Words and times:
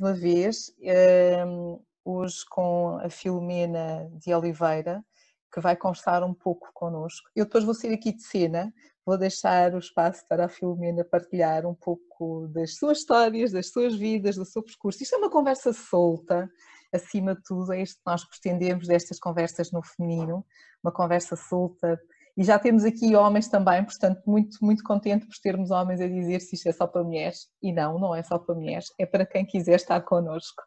uma 0.00 0.14
vez, 0.14 0.72
ehm, 0.80 1.78
hoje 2.04 2.38
com 2.50 2.98
a 3.02 3.10
Filomena 3.10 4.10
de 4.14 4.32
Oliveira, 4.34 5.04
que 5.52 5.60
vai 5.60 5.76
conversar 5.76 6.22
um 6.24 6.32
pouco 6.32 6.70
connosco. 6.72 7.28
Eu 7.36 7.44
depois 7.44 7.64
vou 7.64 7.74
sair 7.74 7.92
aqui 7.94 8.12
de 8.12 8.22
cena, 8.22 8.72
vou 9.04 9.18
deixar 9.18 9.74
o 9.74 9.78
espaço 9.78 10.24
para 10.28 10.46
a 10.46 10.48
Filomena 10.48 11.04
partilhar 11.04 11.66
um 11.66 11.74
pouco 11.74 12.48
das 12.48 12.76
suas 12.76 12.98
histórias, 12.98 13.52
das 13.52 13.68
suas 13.70 13.94
vidas, 13.94 14.36
do 14.36 14.44
seu 14.46 14.62
percurso. 14.62 15.02
Isto 15.02 15.16
é 15.16 15.18
uma 15.18 15.30
conversa 15.30 15.72
solta, 15.72 16.48
acima 16.92 17.34
de 17.34 17.42
tudo, 17.42 17.72
é 17.72 17.82
isto 17.82 17.96
que 17.96 18.02
nós 18.06 18.24
pretendemos 18.24 18.86
destas 18.86 19.18
conversas 19.18 19.70
no 19.70 19.82
feminino, 19.82 20.44
uma 20.82 20.92
conversa 20.92 21.36
solta. 21.36 22.00
E 22.36 22.44
já 22.44 22.58
temos 22.58 22.84
aqui 22.84 23.14
homens 23.14 23.48
também, 23.48 23.84
portanto, 23.84 24.22
muito, 24.26 24.58
muito 24.62 24.82
contente 24.82 25.26
por 25.26 25.36
termos 25.42 25.70
homens 25.70 26.00
a 26.00 26.06
dizer 26.06 26.40
se 26.40 26.54
isto 26.54 26.68
é 26.68 26.72
só 26.72 26.86
para 26.86 27.04
mulheres. 27.04 27.48
E 27.62 27.72
não, 27.72 27.98
não 27.98 28.14
é 28.14 28.22
só 28.22 28.38
para 28.38 28.54
mulheres, 28.54 28.86
é 28.98 29.04
para 29.04 29.26
quem 29.26 29.44
quiser 29.44 29.76
estar 29.76 30.00
connosco. 30.02 30.62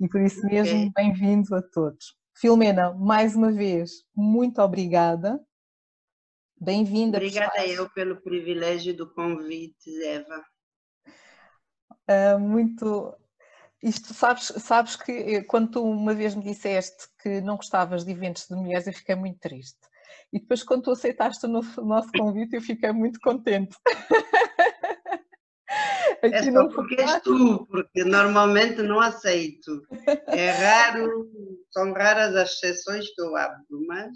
E 0.00 0.08
por 0.08 0.20
isso 0.20 0.44
mesmo, 0.46 0.88
okay. 0.88 0.92
bem-vindos 0.96 1.52
a 1.52 1.62
todos. 1.62 2.16
Filomena, 2.36 2.92
mais 2.94 3.36
uma 3.36 3.52
vez, 3.52 4.04
muito 4.14 4.60
obrigada. 4.60 5.40
Bem-vinda. 6.60 7.18
Obrigada 7.18 7.66
eu 7.66 7.88
pelo 7.90 8.20
privilégio 8.20 8.96
do 8.96 9.12
convite, 9.12 9.90
Eva. 10.04 10.44
Uh, 12.08 12.38
muito. 12.38 13.14
Isto, 13.82 14.14
sabes, 14.14 14.46
sabes 14.46 14.96
que 14.96 15.12
eh, 15.12 15.44
quando 15.44 15.72
tu 15.72 15.84
uma 15.84 16.14
vez 16.14 16.34
me 16.34 16.42
disseste 16.42 17.06
que 17.22 17.40
não 17.42 17.56
gostavas 17.56 18.04
de 18.04 18.12
eventos 18.12 18.46
de 18.48 18.54
mulheres, 18.54 18.86
eu 18.86 18.94
fiquei 18.94 19.14
muito 19.14 19.38
triste. 19.38 19.78
E 20.32 20.40
depois, 20.40 20.62
quando 20.62 20.82
tu 20.82 20.90
aceitaste 20.90 21.46
o 21.46 21.84
nosso 21.84 22.10
convite, 22.16 22.54
eu 22.56 22.60
fiquei 22.60 22.92
muito 22.92 23.20
contente. 23.20 23.76
é 26.22 26.42
só 26.42 26.68
porque 26.68 27.00
és 27.00 27.20
tu, 27.22 27.66
porque 27.66 28.04
normalmente 28.04 28.82
não 28.82 29.00
aceito. 29.00 29.82
É 30.26 30.50
raro, 30.52 31.30
são 31.70 31.92
raras 31.92 32.34
as 32.34 32.52
exceções 32.52 33.06
que 33.14 33.22
eu 33.22 33.36
abro, 33.36 33.64
mas. 33.86 34.10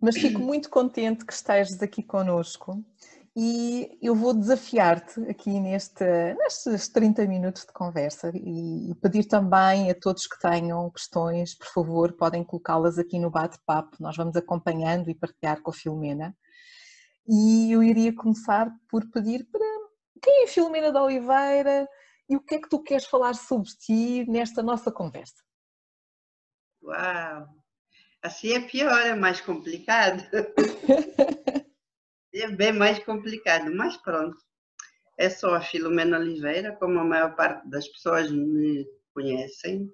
Mas 0.00 0.16
fico 0.16 0.40
muito 0.40 0.68
contente 0.68 1.24
que 1.24 1.32
estejas 1.32 1.80
aqui 1.80 2.02
conosco 2.02 2.84
e 3.34 3.98
eu 4.02 4.14
vou 4.14 4.34
desafiar-te 4.34 5.18
aqui 5.22 5.58
neste, 5.58 6.04
nestes 6.34 6.88
30 6.88 7.26
minutos 7.26 7.64
de 7.64 7.72
conversa 7.72 8.30
e 8.34 8.94
pedir 9.00 9.24
também 9.24 9.90
a 9.90 9.94
todos 9.94 10.26
que 10.26 10.38
tenham 10.38 10.90
questões, 10.90 11.54
por 11.54 11.66
favor, 11.68 12.12
podem 12.12 12.44
colocá-las 12.44 12.98
aqui 12.98 13.18
no 13.18 13.30
bate-papo, 13.30 13.96
nós 14.00 14.16
vamos 14.16 14.36
acompanhando 14.36 15.08
e 15.08 15.14
partilhar 15.14 15.62
com 15.62 15.70
a 15.70 15.74
Filomena. 15.74 16.36
E 17.26 17.72
eu 17.72 17.82
iria 17.82 18.14
começar 18.14 18.70
por 18.90 19.08
pedir 19.10 19.48
para 19.50 19.66
quem 20.20 20.44
é 20.44 20.46
Filomena 20.46 20.92
da 20.92 21.02
Oliveira 21.02 21.88
e 22.28 22.36
o 22.36 22.40
que 22.40 22.56
é 22.56 22.60
que 22.60 22.68
tu 22.68 22.82
queres 22.82 23.06
falar 23.06 23.34
sobre 23.34 23.70
ti 23.70 24.26
nesta 24.28 24.62
nossa 24.62 24.92
conversa? 24.92 25.42
Uau! 26.82 27.48
Assim 28.22 28.52
é 28.52 28.60
pior, 28.60 29.00
é 29.00 29.14
mais 29.14 29.40
complicado. 29.40 30.22
é 32.34 32.48
bem 32.48 32.72
mais 32.72 32.98
complicado, 33.00 33.74
mas 33.74 33.96
pronto. 33.98 34.36
É 35.18 35.28
só 35.28 35.54
a 35.54 35.60
Filomena 35.60 36.18
Oliveira, 36.18 36.74
como 36.76 36.98
a 36.98 37.04
maior 37.04 37.36
parte 37.36 37.68
das 37.68 37.86
pessoas 37.88 38.30
me 38.30 38.86
conhecem. 39.14 39.92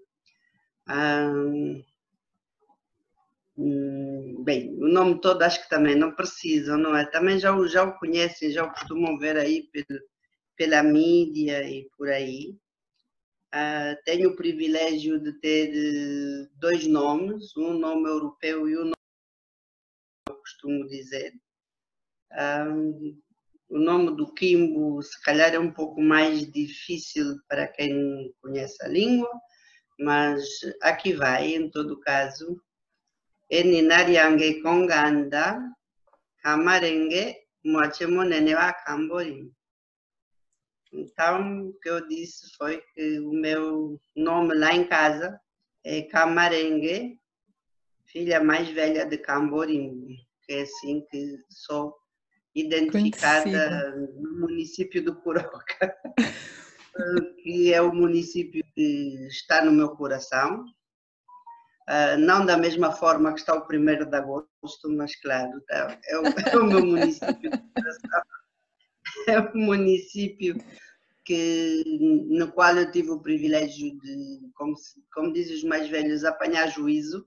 Hum, 3.57 4.45
bem, 4.45 4.73
o 4.81 4.87
nome 4.87 5.21
todo 5.21 5.43
acho 5.43 5.63
que 5.63 5.69
também 5.69 5.97
não 5.97 6.15
precisam, 6.15 6.79
não 6.79 6.97
é? 6.97 7.05
Também 7.05 7.39
já, 7.41 7.51
já 7.67 7.83
o 7.85 7.99
conhecem, 7.99 8.53
já 8.53 8.65
o 8.65 8.73
costumam 8.73 9.19
ver 9.19 9.37
aí 9.37 9.65
pelo, 9.73 10.01
pela 10.57 10.83
mídia 10.83 11.69
e 11.69 11.89
por 11.97 12.09
aí. 12.09 12.57
Uh, 13.55 13.97
tenho 14.05 14.31
o 14.31 14.37
privilégio 14.37 15.19
de 15.21 15.33
ter 15.41 15.71
eh, 15.75 16.49
dois 16.57 16.87
nomes, 16.87 17.57
um 17.57 17.73
nome 17.73 18.07
europeu 18.09 18.69
e 18.69 18.77
um 18.77 18.85
nome 18.85 18.93
eu 20.29 20.35
costumo 20.37 20.87
dizer. 20.87 21.33
Uh, 22.33 23.17
o 23.69 23.79
nome 23.79 24.17
do 24.17 24.33
Kimbo, 24.33 25.03
se 25.03 25.21
calhar, 25.23 25.55
é 25.55 25.59
um 25.59 25.73
pouco 25.73 26.01
mais 26.01 26.51
difícil 26.51 27.39
para 27.49 27.69
quem 27.69 28.35
conhece 28.41 28.83
a 28.83 28.89
língua, 28.89 29.31
mas 29.99 30.43
aqui 30.83 31.13
vai, 31.13 31.55
em 31.55 31.71
todo 31.71 32.01
caso. 32.01 32.63
Eninariange 33.51 34.63
Konganda, 34.63 35.59
Kamarenge, 36.43 37.37
Moachemonene 37.65 38.55
wa 38.55 38.73
Kamborim. 38.73 39.53
Então, 40.93 41.69
o 41.69 41.75
que 41.81 41.91
eu 41.91 42.07
disse 42.09 42.55
foi 42.57 42.83
que 42.95 43.21
o 43.21 43.33
meu 43.33 44.01
nome 44.17 44.55
lá 44.55 44.73
em 44.73 44.87
casa 44.87 45.39
é 45.85 46.03
Camarengue, 46.03 47.21
filha 48.07 48.43
mais 48.43 48.69
velha 48.71 49.05
de 49.05 49.19
Camborim, 49.19 50.17
que 50.43 50.53
é 50.55 50.63
assim 50.63 51.05
que 51.11 51.37
sou 51.51 51.98
identificada 52.61 53.91
no 54.17 54.41
município 54.41 55.05
do 55.05 55.15
Curoca, 55.17 55.97
que 57.43 57.73
é 57.73 57.81
o 57.81 57.95
município 57.95 58.65
que 58.75 59.27
está 59.29 59.65
no 59.65 59.73
meu 59.73 59.91
coração. 59.97 60.65
Ah, 61.89 62.19
não 62.19 62.45
da 62.45 62.55
mesma 62.55 62.93
forma 62.93 63.33
que 63.33 63.41
está 63.41 63.55
o 63.55 63.67
primeiro 63.67 64.05
de 64.05 64.15
agosto, 64.15 64.91
mas 64.91 65.17
claro, 65.17 65.59
tá, 65.67 65.99
é 66.05 66.19
o, 66.19 66.23
é 66.53 66.57
o 66.59 66.67
meu 66.67 66.85
município 66.85 67.51
do 67.51 67.59
coração. 67.73 68.23
É 69.27 69.41
um 69.41 69.65
município 69.65 70.55
que, 71.25 71.83
no 72.29 72.53
qual 72.53 72.77
eu 72.77 72.91
tive 72.91 73.11
o 73.11 73.23
privilégio 73.23 73.99
de, 74.01 74.51
como, 74.55 74.75
como 75.15 75.33
dizem 75.33 75.57
os 75.57 75.65
mais 75.65 75.89
velhos, 75.89 76.25
apanhar 76.25 76.69
juízo, 76.69 77.21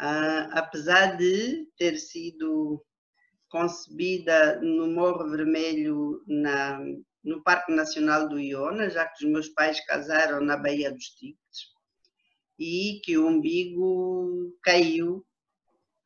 uh, 0.00 0.52
apesar 0.52 1.16
de 1.16 1.66
ter 1.78 1.96
sido 1.96 2.84
concebida 3.48 4.60
no 4.60 4.88
Morro 4.88 5.30
Vermelho, 5.30 6.22
na, 6.26 6.80
no 7.22 7.42
Parque 7.42 7.72
Nacional 7.72 8.28
do 8.28 8.38
Iona, 8.38 8.90
já 8.90 9.06
que 9.06 9.24
os 9.24 9.30
meus 9.30 9.48
pais 9.48 9.84
casaram 9.86 10.40
na 10.40 10.56
Baía 10.56 10.90
dos 10.90 11.10
Tigres, 11.10 11.76
e 12.58 13.00
que 13.04 13.16
o 13.18 13.26
umbigo 13.26 14.56
caiu 14.62 15.24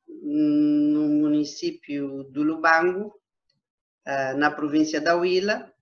no 0.08 1.08
município 1.08 2.24
do 2.24 2.42
Lubango, 2.42 3.14
ah, 4.04 4.34
na 4.34 4.50
província 4.50 5.00
da 5.00 5.16
Huila, 5.16 5.72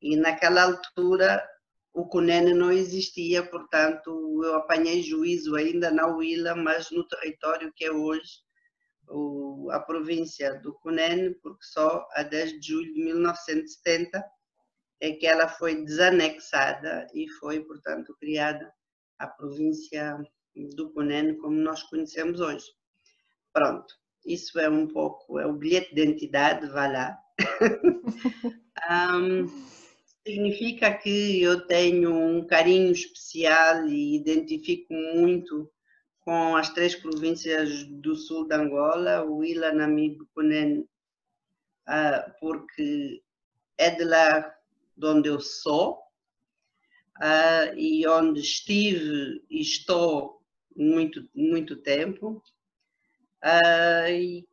e 0.00 0.16
naquela 0.16 0.64
altura 0.64 1.44
o 1.92 2.06
CUNEN 2.06 2.54
não 2.54 2.70
existia, 2.70 3.42
portanto 3.42 4.10
eu 4.44 4.54
apanhei 4.54 5.02
juízo 5.02 5.56
ainda 5.56 5.90
na 5.90 6.06
Huila, 6.06 6.54
mas 6.54 6.90
no 6.92 7.06
território 7.08 7.72
que 7.74 7.84
é 7.84 7.90
hoje 7.90 8.47
o, 9.10 9.70
a 9.70 9.80
província 9.80 10.54
do 10.60 10.74
CUNEN, 10.74 11.34
porque 11.42 11.64
só 11.64 12.06
a 12.12 12.22
10 12.22 12.60
de 12.60 12.68
julho 12.68 12.94
de 12.94 13.04
1970 13.04 14.24
é 15.00 15.12
que 15.12 15.26
ela 15.26 15.48
foi 15.48 15.84
desanexada 15.84 17.06
e 17.14 17.28
foi, 17.28 17.60
portanto, 17.60 18.16
criada 18.18 18.72
a 19.18 19.26
província 19.26 20.18
do 20.74 20.92
CUNEN 20.92 21.38
como 21.38 21.56
nós 21.56 21.82
conhecemos 21.84 22.40
hoje. 22.40 22.66
Pronto, 23.52 23.94
isso 24.26 24.58
é 24.58 24.68
um 24.68 24.86
pouco, 24.86 25.38
é 25.38 25.46
o 25.46 25.52
bilhete 25.52 25.94
de 25.94 26.02
identidade, 26.02 26.66
vá 26.68 26.86
lá 26.86 27.18
um, 29.14 29.46
significa 30.26 30.92
que 30.92 31.40
eu 31.40 31.66
tenho 31.66 32.12
um 32.12 32.46
carinho 32.46 32.92
especial 32.92 33.86
e 33.86 34.16
identifico 34.16 34.92
muito 34.92 35.70
com 36.28 36.56
as 36.56 36.68
três 36.68 36.94
províncias 36.94 37.84
do 37.84 38.14
sul 38.14 38.46
da 38.46 38.60
Angola, 38.60 39.24
o 39.24 39.42
Ila, 39.42 39.72
Namibe, 39.72 40.26
Cunen, 40.34 40.80
uh, 40.80 42.30
porque 42.38 43.22
é 43.78 43.92
de 43.92 44.04
lá 44.04 44.54
de 44.94 45.06
onde 45.06 45.30
eu 45.30 45.40
sou 45.40 45.94
uh, 47.16 47.74
e 47.78 48.06
onde 48.06 48.40
estive 48.40 49.42
e 49.48 49.62
estou 49.62 50.42
muito, 50.76 51.26
muito 51.34 51.76
tempo. 51.76 52.42
Uh, 53.42 54.10
e 54.10 54.48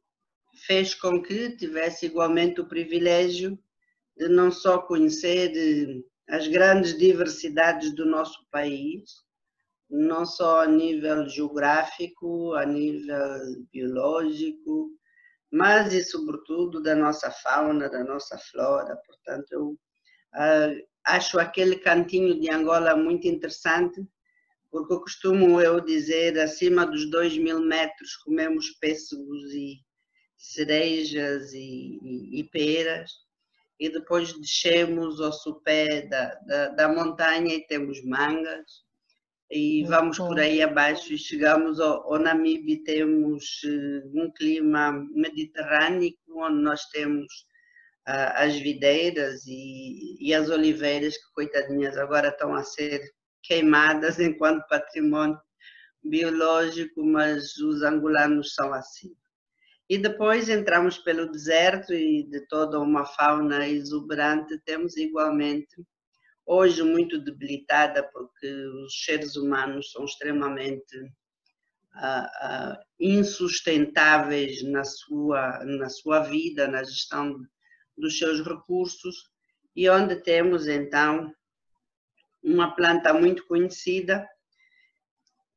fez 0.65 0.95
com 0.95 1.21
que 1.21 1.57
tivesse 1.57 2.05
igualmente 2.05 2.61
o 2.61 2.69
privilégio 2.69 3.59
de 4.15 4.29
não 4.29 4.49
só 4.49 4.77
conhecer 4.77 6.05
as 6.29 6.47
grandes 6.47 6.97
diversidades 6.97 7.93
do 7.93 8.05
nosso 8.05 8.47
país, 8.49 9.24
não 9.89 10.25
só 10.25 10.63
a 10.63 10.67
nível 10.67 11.27
geográfico, 11.29 12.53
a 12.53 12.65
nível 12.65 13.65
biológico, 13.71 14.91
mas 15.51 15.93
e 15.93 16.03
sobretudo 16.03 16.81
da 16.81 16.95
nossa 16.95 17.31
fauna, 17.31 17.89
da 17.89 18.03
nossa 18.03 18.37
flora. 18.37 18.95
Portanto, 19.05 19.51
eu 19.51 19.67
uh, 19.69 20.87
acho 21.05 21.39
aquele 21.39 21.77
cantinho 21.77 22.39
de 22.39 22.49
Angola 22.49 22.95
muito 22.95 23.27
interessante, 23.27 24.05
porque 24.71 24.93
eu 24.93 24.99
costumo 24.99 25.61
eu 25.61 25.79
dizer, 25.79 26.37
acima 26.39 26.85
dos 26.85 27.09
dois 27.09 27.37
mil 27.37 27.61
metros 27.61 28.17
comemos 28.17 28.71
pêssegos 28.71 29.53
e 29.53 29.79
cerejas 30.37 31.53
e, 31.53 31.99
e, 32.03 32.39
e 32.39 32.43
peras, 32.43 33.11
e 33.79 33.89
depois 33.89 34.33
descemos 34.33 35.21
ao 35.21 35.31
sopé 35.31 36.07
da, 36.07 36.35
da, 36.45 36.67
da 36.69 36.87
montanha 36.89 37.53
e 37.55 37.65
temos 37.67 38.03
mangas 38.03 38.84
e 39.49 39.81
Muito 39.81 39.89
vamos 39.89 40.17
bom. 40.17 40.27
por 40.27 40.39
aí 40.39 40.61
abaixo 40.61 41.13
e 41.13 41.17
chegamos 41.17 41.79
ao, 41.79 42.13
ao 42.13 42.19
Namibe 42.19 42.83
temos 42.83 43.61
uh, 43.63 44.21
um 44.21 44.31
clima 44.31 44.91
mediterrâneo 45.13 46.13
onde 46.29 46.61
nós 46.61 46.85
temos 46.89 47.25
uh, 48.07 48.33
as 48.35 48.55
videiras 48.55 49.45
e, 49.45 50.17
e, 50.19 50.33
as 50.33 50.49
oliveiras 50.49 51.15
que 51.15 51.33
coitadinhas 51.33 51.97
agora 51.97 52.29
estão 52.29 52.53
a 52.53 52.63
ser 52.63 53.01
queimadas 53.43 54.19
enquanto 54.19 54.67
patrimônio 54.67 55.39
biológico, 56.03 57.03
mas 57.03 57.57
os 57.57 57.81
angolanos 57.81 58.53
são 58.53 58.73
assim. 58.73 59.15
E 59.89 59.97
depois 59.97 60.49
entramos 60.49 60.97
pelo 60.97 61.31
deserto 61.31 61.93
e 61.93 62.23
de 62.23 62.41
toda 62.47 62.79
uma 62.79 63.05
fauna 63.05 63.67
exuberante 63.67 64.59
temos 64.65 64.97
igualmente 64.97 65.75
hoje 66.45 66.83
muito 66.83 67.19
debilitada 67.19 68.03
porque 68.11 68.47
os 68.85 69.03
seres 69.03 69.35
humanos 69.35 69.91
são 69.91 70.05
extremamente 70.05 70.97
uh, 71.95 72.73
uh, 72.77 72.77
insustentáveis 72.99 74.61
na 74.63 74.83
sua 74.83 75.63
na 75.65 75.89
sua 75.89 76.19
vida, 76.19 76.67
na 76.67 76.83
gestão 76.83 77.35
dos 77.97 78.17
seus 78.17 78.45
recursos 78.45 79.29
e 79.75 79.89
onde 79.89 80.15
temos 80.17 80.67
então 80.67 81.33
uma 82.43 82.75
planta 82.75 83.11
muito 83.13 83.45
conhecida 83.47 84.27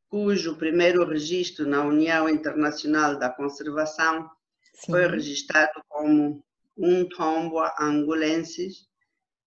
cujo 0.09 0.57
primeiro 0.57 1.07
registro 1.07 1.67
na 1.67 1.85
União 1.85 2.29
Internacional 2.29 3.19
da 3.19 3.29
Conservação 3.29 4.31
Sim. 4.75 4.93
foi 4.93 5.07
registrado 5.07 5.83
como 5.89 6.43
um 6.77 7.07
tomboa 7.09 7.75
angolensis 7.79 8.88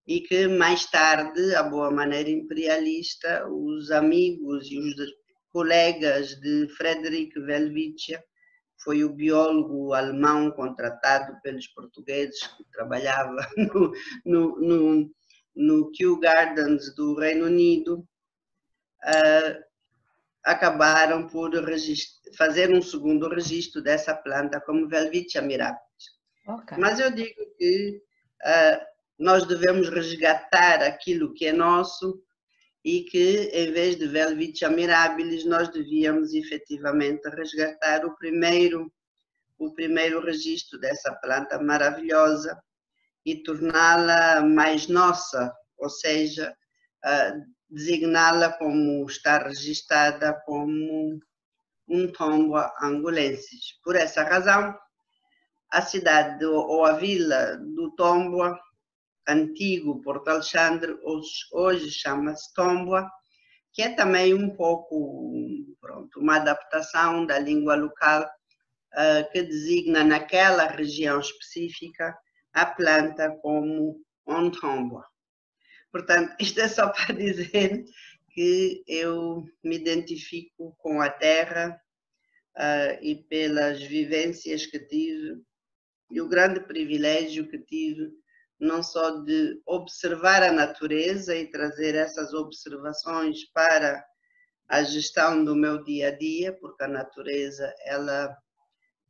e 0.07 0.21
que 0.21 0.47
mais 0.47 0.85
tarde, 0.85 1.55
a 1.55 1.63
boa 1.63 1.91
maneira 1.91 2.29
imperialista, 2.29 3.47
os 3.47 3.91
amigos 3.91 4.69
e 4.71 4.79
os 4.79 4.95
colegas 5.51 6.39
de 6.39 6.67
Frederick 6.77 7.37
Welwitschia, 7.39 8.23
foi 8.83 9.03
o 9.03 9.13
biólogo 9.13 9.93
alemão 9.93 10.51
contratado 10.51 11.39
pelos 11.41 11.67
portugueses 11.67 12.47
que 12.47 12.63
trabalhava 12.71 13.35
no, 13.55 13.91
no, 14.25 14.59
no, 14.59 15.11
no 15.55 15.91
Kew 15.91 16.19
Gardens 16.19 16.93
do 16.95 17.15
Reino 17.15 17.45
Unido, 17.45 17.99
uh, 19.03 19.71
acabaram 20.43 21.27
por 21.27 21.51
fazer 22.35 22.73
um 22.73 22.81
segundo 22.81 23.29
registro 23.29 23.81
dessa 23.81 24.15
planta 24.15 24.59
como 24.61 24.87
Velvitia 24.87 25.41
mirabilis. 25.41 25.81
Okay. 26.47 26.77
Mas 26.79 26.99
eu 26.99 27.11
digo 27.11 27.39
que 27.57 28.01
uh, 28.43 28.90
nós 29.21 29.45
devemos 29.45 29.87
resgatar 29.89 30.81
aquilo 30.81 31.31
que 31.31 31.45
é 31.45 31.53
nosso 31.53 32.19
e 32.83 33.03
que, 33.03 33.51
em 33.53 33.71
vez 33.71 33.95
de 33.95 34.07
Velvitia 34.07 34.67
mirabilis, 34.67 35.45
nós 35.45 35.69
devíamos 35.69 36.33
efetivamente 36.33 37.29
resgatar 37.29 38.03
o 38.03 38.15
primeiro, 38.17 38.91
o 39.59 39.71
primeiro 39.75 40.19
registro 40.25 40.79
dessa 40.79 41.13
planta 41.21 41.61
maravilhosa 41.61 42.59
e 43.23 43.35
torná-la 43.43 44.41
mais 44.41 44.87
nossa, 44.87 45.53
ou 45.77 45.87
seja, 45.87 46.55
designá-la 47.69 48.53
como 48.53 49.05
está 49.05 49.37
registrada 49.37 50.33
como 50.47 51.19
um 51.87 52.11
tombo 52.11 52.57
angolensis. 52.81 53.79
Por 53.83 53.95
essa 53.95 54.23
razão, 54.23 54.75
a 55.69 55.81
cidade 55.83 56.43
ou 56.43 56.83
a 56.85 56.93
vila 56.93 57.57
do 57.57 57.91
Tomboa, 57.91 58.59
antigo 59.27 60.01
Porto 60.01 60.27
Alexandre, 60.29 60.97
hoje 61.51 61.91
chama-se 61.91 62.53
Tomboa, 62.53 63.09
que 63.73 63.81
é 63.81 63.89
também 63.89 64.33
um 64.33 64.55
pouco 64.55 65.25
pronto, 65.79 66.19
uma 66.19 66.37
adaptação 66.37 67.25
da 67.25 67.39
língua 67.39 67.75
local 67.75 68.23
uh, 68.23 69.31
que 69.31 69.43
designa 69.43 70.03
naquela 70.03 70.67
região 70.67 71.19
específica 71.19 72.17
a 72.53 72.65
planta 72.65 73.31
como 73.41 74.01
Ontomboa. 74.25 75.05
Portanto, 75.91 76.35
isto 76.39 76.59
é 76.59 76.67
só 76.67 76.89
para 76.89 77.15
dizer 77.15 77.85
que 78.33 78.83
eu 78.87 79.45
me 79.63 79.75
identifico 79.75 80.75
com 80.77 81.01
a 81.01 81.09
terra 81.09 81.79
uh, 82.57 83.03
e 83.03 83.15
pelas 83.15 83.81
vivências 83.81 84.65
que 84.65 84.79
tive 84.79 85.41
e 86.09 86.19
o 86.19 86.27
grande 86.27 86.59
privilégio 86.59 87.47
que 87.47 87.57
tive 87.57 88.11
não 88.61 88.83
só 88.83 89.09
de 89.21 89.59
observar 89.65 90.43
a 90.43 90.51
natureza 90.51 91.35
e 91.35 91.49
trazer 91.49 91.95
essas 91.95 92.31
observações 92.31 93.43
para 93.51 94.05
a 94.69 94.83
gestão 94.83 95.43
do 95.43 95.55
meu 95.55 95.83
dia 95.83 96.09
a 96.09 96.11
dia, 96.11 96.53
porque 96.61 96.83
a 96.83 96.87
natureza 96.87 97.73
ela 97.85 98.37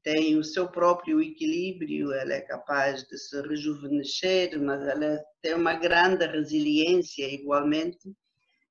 tem 0.02 0.38
o 0.38 0.44
seu 0.44 0.68
próprio 0.68 1.22
equilíbrio, 1.22 2.14
ela 2.14 2.34
é 2.34 2.42
capaz 2.42 3.04
de 3.04 3.18
se 3.18 3.40
rejuvenescer, 3.42 4.60
mas 4.60 4.82
ela 4.88 5.22
tem 5.42 5.54
uma 5.54 5.74
grande 5.74 6.26
resiliência 6.26 7.28
igualmente. 7.32 8.10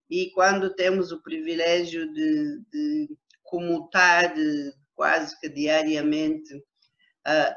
E 0.08 0.30
quando 0.32 0.74
temos 0.74 1.12
o 1.12 1.22
privilégio 1.22 2.12
de, 2.12 2.60
de 2.72 3.16
comutar 3.44 4.34
quase 4.94 5.38
que 5.38 5.48
diariamente 5.48 6.60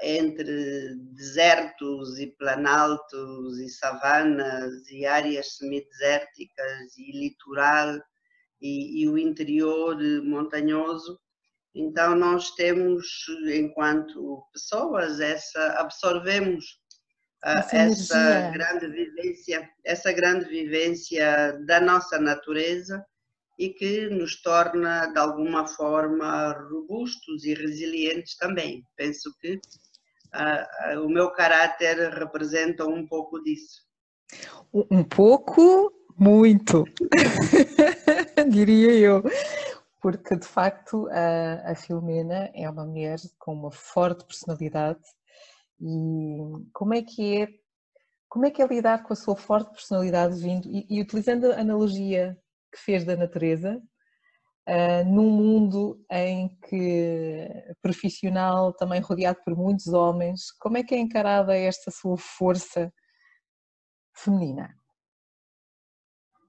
entre 0.01 0.95
desertos 1.13 2.19
e 2.19 2.27
planaltos 2.27 3.59
e 3.59 3.69
savanas 3.69 4.89
e 4.91 5.05
áreas 5.05 5.55
semidesérticas 5.57 6.97
e 6.97 7.11
litoral 7.11 7.97
e, 8.61 9.01
e 9.03 9.07
o 9.07 9.17
interior 9.17 9.97
montanhoso, 10.23 11.19
então 11.75 12.15
nós 12.15 12.51
temos, 12.51 13.25
enquanto 13.47 14.43
pessoas, 14.53 15.19
essa 15.19 15.79
absorvemos 15.79 16.65
uh, 17.43 17.75
essa 17.75 18.51
grande 18.51 18.87
vivência, 18.87 19.69
essa 19.83 20.11
grande 20.11 20.45
vivência 20.45 21.59
da 21.65 21.81
nossa 21.81 22.19
natureza 22.19 23.03
e 23.63 23.73
que 23.73 24.09
nos 24.09 24.41
torna 24.41 25.07
de 25.07 25.19
alguma 25.19 25.65
forma 25.65 26.51
robustos 26.69 27.45
e 27.45 27.53
resilientes 27.53 28.35
também. 28.35 28.85
Penso 28.97 29.33
que 29.39 29.55
uh, 29.55 30.99
o 31.01 31.09
meu 31.09 31.31
caráter 31.31 32.09
representa 32.13 32.85
um 32.85 33.07
pouco 33.07 33.41
disso. 33.41 33.81
Um 34.73 35.03
pouco, 35.03 35.93
muito, 36.17 36.83
diria 38.51 38.93
eu 38.93 39.23
porque 40.01 40.35
de 40.35 40.45
facto 40.45 41.07
a, 41.11 41.71
a 41.71 41.75
Filomena 41.75 42.51
é 42.53 42.69
uma 42.69 42.85
mulher 42.85 43.17
com 43.39 43.53
uma 43.53 43.71
forte 43.71 44.25
personalidade 44.25 44.99
e 45.79 46.37
como 46.73 46.93
é 46.93 47.01
que 47.01 47.41
é 47.41 47.47
como 48.27 48.45
é 48.45 48.51
que 48.51 48.61
é 48.61 48.67
lidar 48.67 49.03
com 49.03 49.13
a 49.13 49.15
sua 49.15 49.37
forte 49.37 49.71
personalidade 49.71 50.41
vindo 50.41 50.67
e, 50.67 50.85
e 50.89 51.01
utilizando 51.01 51.51
a 51.51 51.61
analogia 51.61 52.37
que 52.73 52.79
fez 52.79 53.05
da 53.05 53.15
natureza 53.15 53.79
uh, 54.67 55.05
num 55.05 55.29
mundo 55.29 56.03
em 56.11 56.49
que 56.67 57.47
profissional 57.81 58.73
também 58.73 58.99
rodeado 58.99 59.39
por 59.45 59.55
muitos 59.55 59.87
homens 59.87 60.51
como 60.59 60.77
é 60.77 60.83
que 60.83 60.95
é 60.95 60.97
encarada 60.97 61.55
esta 61.55 61.91
sua 61.91 62.17
força 62.17 62.91
feminina? 64.15 64.75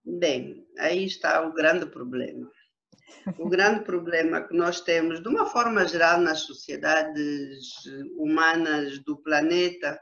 Bem, 0.04 0.66
aí 0.78 1.04
está 1.04 1.46
o 1.46 1.52
grande 1.52 1.86
problema. 1.86 2.50
O 3.38 3.48
grande 3.48 3.84
problema 3.84 4.42
que 4.46 4.54
nós 4.54 4.80
temos, 4.80 5.22
de 5.22 5.28
uma 5.28 5.46
forma 5.46 5.86
geral, 5.86 6.20
nas 6.20 6.40
sociedades 6.40 7.84
humanas 8.18 8.98
do 9.04 9.16
planeta, 9.16 9.98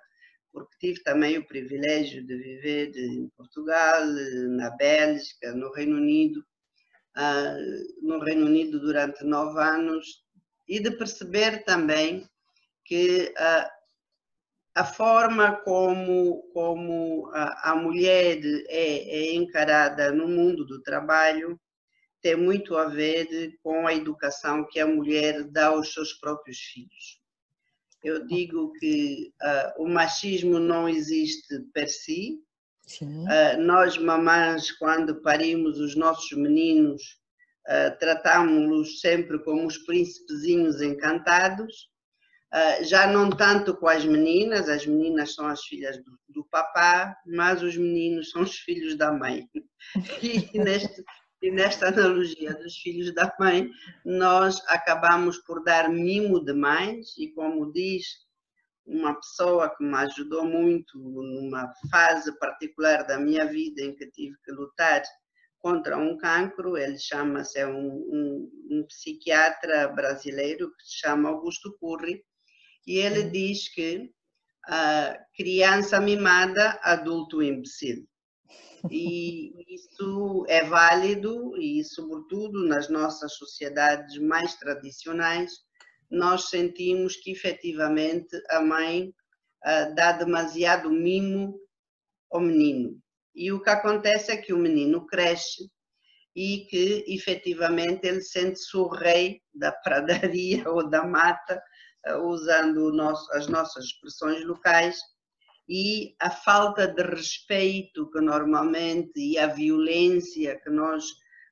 porque 0.52 0.76
tive 0.78 1.02
também 1.02 1.38
o 1.38 1.47
privilégio 1.47 2.25
de 2.25 2.37
viver 2.37 2.92
em 2.97 3.28
Portugal, 3.37 4.04
na 4.50 4.71
Bélgica, 4.71 5.52
no 5.54 5.73
Reino 5.73 5.97
Unido, 5.97 6.44
ah, 7.14 7.56
no 8.02 8.21
Reino 8.21 8.47
Unido 8.47 8.78
durante 8.78 9.25
nove 9.25 9.61
anos, 9.61 10.23
e 10.68 10.80
de 10.80 10.90
perceber 10.92 11.64
também 11.64 12.28
que 12.85 13.32
ah, 13.37 13.71
a 14.75 14.85
forma 14.85 15.56
como, 15.56 16.42
como 16.52 17.30
a, 17.32 17.75
mulher 17.75 18.40
é, 18.68 19.30
é 19.30 19.35
encarada 19.35 20.11
no 20.12 20.26
mundo 20.26 20.64
do 20.64 20.82
trabalho 20.82 21.61
tem 22.23 22.37
muito 22.37 22.76
a 22.76 22.87
ver 22.87 23.59
com 23.62 23.87
a 23.87 23.94
educação 23.94 24.66
que 24.71 24.78
a 24.80 24.87
mulher 24.87 25.44
dá 25.44 25.66
aos 25.66 25.92
seus 25.92 26.14
próprios 26.14 26.59
filhos. 26.59 27.22
Eu 28.02 28.26
digo 28.26 28.73
que 28.75 29.32
uh, 29.42 29.82
o 29.82 29.88
machismo 29.88 30.59
não 30.59 30.88
existe 30.88 31.61
per 31.73 31.88
si. 31.88 32.40
Uh, 33.00 33.61
nós, 33.61 33.97
mamães, 33.97 34.73
quando 34.73 35.23
parimos 35.23 35.78
os 35.78 35.94
nossos 35.94 36.30
meninos, 36.32 37.02
uh, 37.68 37.97
tratamos-los 37.99 39.00
sempre 39.00 39.38
como 39.38 39.66
os 39.66 39.78
príncipezinhos 39.78 40.82
encantados. 40.82 41.90
Uh, 42.52 42.85
já 42.85 43.06
não 43.06 43.30
tanto 43.30 43.75
com 43.76 43.88
as 43.88 44.04
meninas, 44.04 44.68
as 44.68 44.85
meninas 44.85 45.35
são 45.35 45.47
as 45.47 45.62
filhas 45.62 45.97
do, 46.04 46.18
do 46.28 46.44
papá, 46.47 47.16
mas 47.25 47.62
os 47.62 47.76
meninos 47.76 48.30
são 48.30 48.42
os 48.42 48.56
filhos 48.56 48.97
da 48.97 49.12
mãe. 49.12 49.49
E, 50.23 50.59
neste, 50.61 51.02
e 51.43 51.51
nesta 51.51 51.89
analogia 51.89 52.55
dos 52.55 52.77
filhos 52.77 53.13
da 53.13 53.35
mãe, 53.39 53.69
nós 54.05 54.63
acabamos 54.69 55.39
por 55.39 55.65
dar 55.65 55.91
mimo 55.91 56.43
demais, 56.43 57.17
e 57.19 57.33
como 57.33 57.73
diz 57.73 58.05
uma 58.87 59.15
pessoa 59.15 59.75
que 59.77 59.83
me 59.83 59.97
ajudou 59.97 60.45
muito 60.45 60.97
numa 60.99 61.73
fase 61.91 62.37
particular 62.39 63.05
da 63.05 63.19
minha 63.19 63.45
vida 63.45 63.83
em 63.83 63.95
que 63.95 64.09
tive 64.11 64.37
que 64.45 64.53
lutar 64.53 65.03
contra 65.59 65.97
um 65.97 66.17
cancro, 66.17 66.77
ele 66.77 66.99
chama-se 66.99 67.59
é 67.59 67.67
um, 67.67 67.89
um, 67.89 68.51
um, 68.71 68.87
psiquiatra 68.87 69.89
brasileiro 69.89 70.69
que 70.77 70.85
se 70.85 70.99
chama 71.01 71.29
Augusto 71.29 71.77
Curri, 71.79 72.25
e 72.87 72.99
ele 72.99 73.25
diz 73.25 73.69
que 73.73 74.11
uh, 74.69 75.25
criança 75.37 76.01
mimada, 76.01 76.79
adulto 76.83 77.43
imbecil. 77.43 78.07
E 78.91 79.53
isso 79.69 80.45
é 80.49 80.65
válido 80.65 81.57
e, 81.57 81.85
sobretudo, 81.85 82.67
nas 82.67 82.89
nossas 82.89 83.35
sociedades 83.35 84.19
mais 84.19 84.55
tradicionais, 84.57 85.53
nós 86.11 86.49
sentimos 86.49 87.17
que 87.17 87.31
efetivamente 87.31 88.37
a 88.51 88.61
mãe 88.61 89.09
uh, 89.65 89.95
dá 89.95 90.12
demasiado 90.12 90.91
mimo 90.91 91.59
ao 92.31 92.41
menino. 92.41 93.01
E 93.35 93.51
o 93.53 93.62
que 93.62 93.71
acontece 93.71 94.31
é 94.33 94.37
que 94.37 94.53
o 94.53 94.59
menino 94.59 95.07
cresce 95.07 95.71
e 96.35 96.67
que 96.69 97.05
efetivamente 97.09 98.07
ele 98.07 98.21
sente-se 98.21 98.77
o 98.77 98.89
rei 98.89 99.41
da 99.55 99.73
pradaria 99.85 100.69
ou 100.69 100.89
da 100.89 101.05
mata 101.07 101.62
usando 102.25 102.93
nosso, 102.93 103.31
as 103.33 103.47
nossas 103.47 103.85
expressões 103.85 104.45
locais, 104.45 104.99
e 105.69 106.14
a 106.21 106.31
falta 106.31 106.87
de 106.87 107.02
respeito 107.02 108.11
que 108.11 108.21
normalmente 108.21 109.12
e 109.16 109.38
a 109.38 109.47
violência 109.47 110.61
que 110.61 110.71
nós 110.71 111.04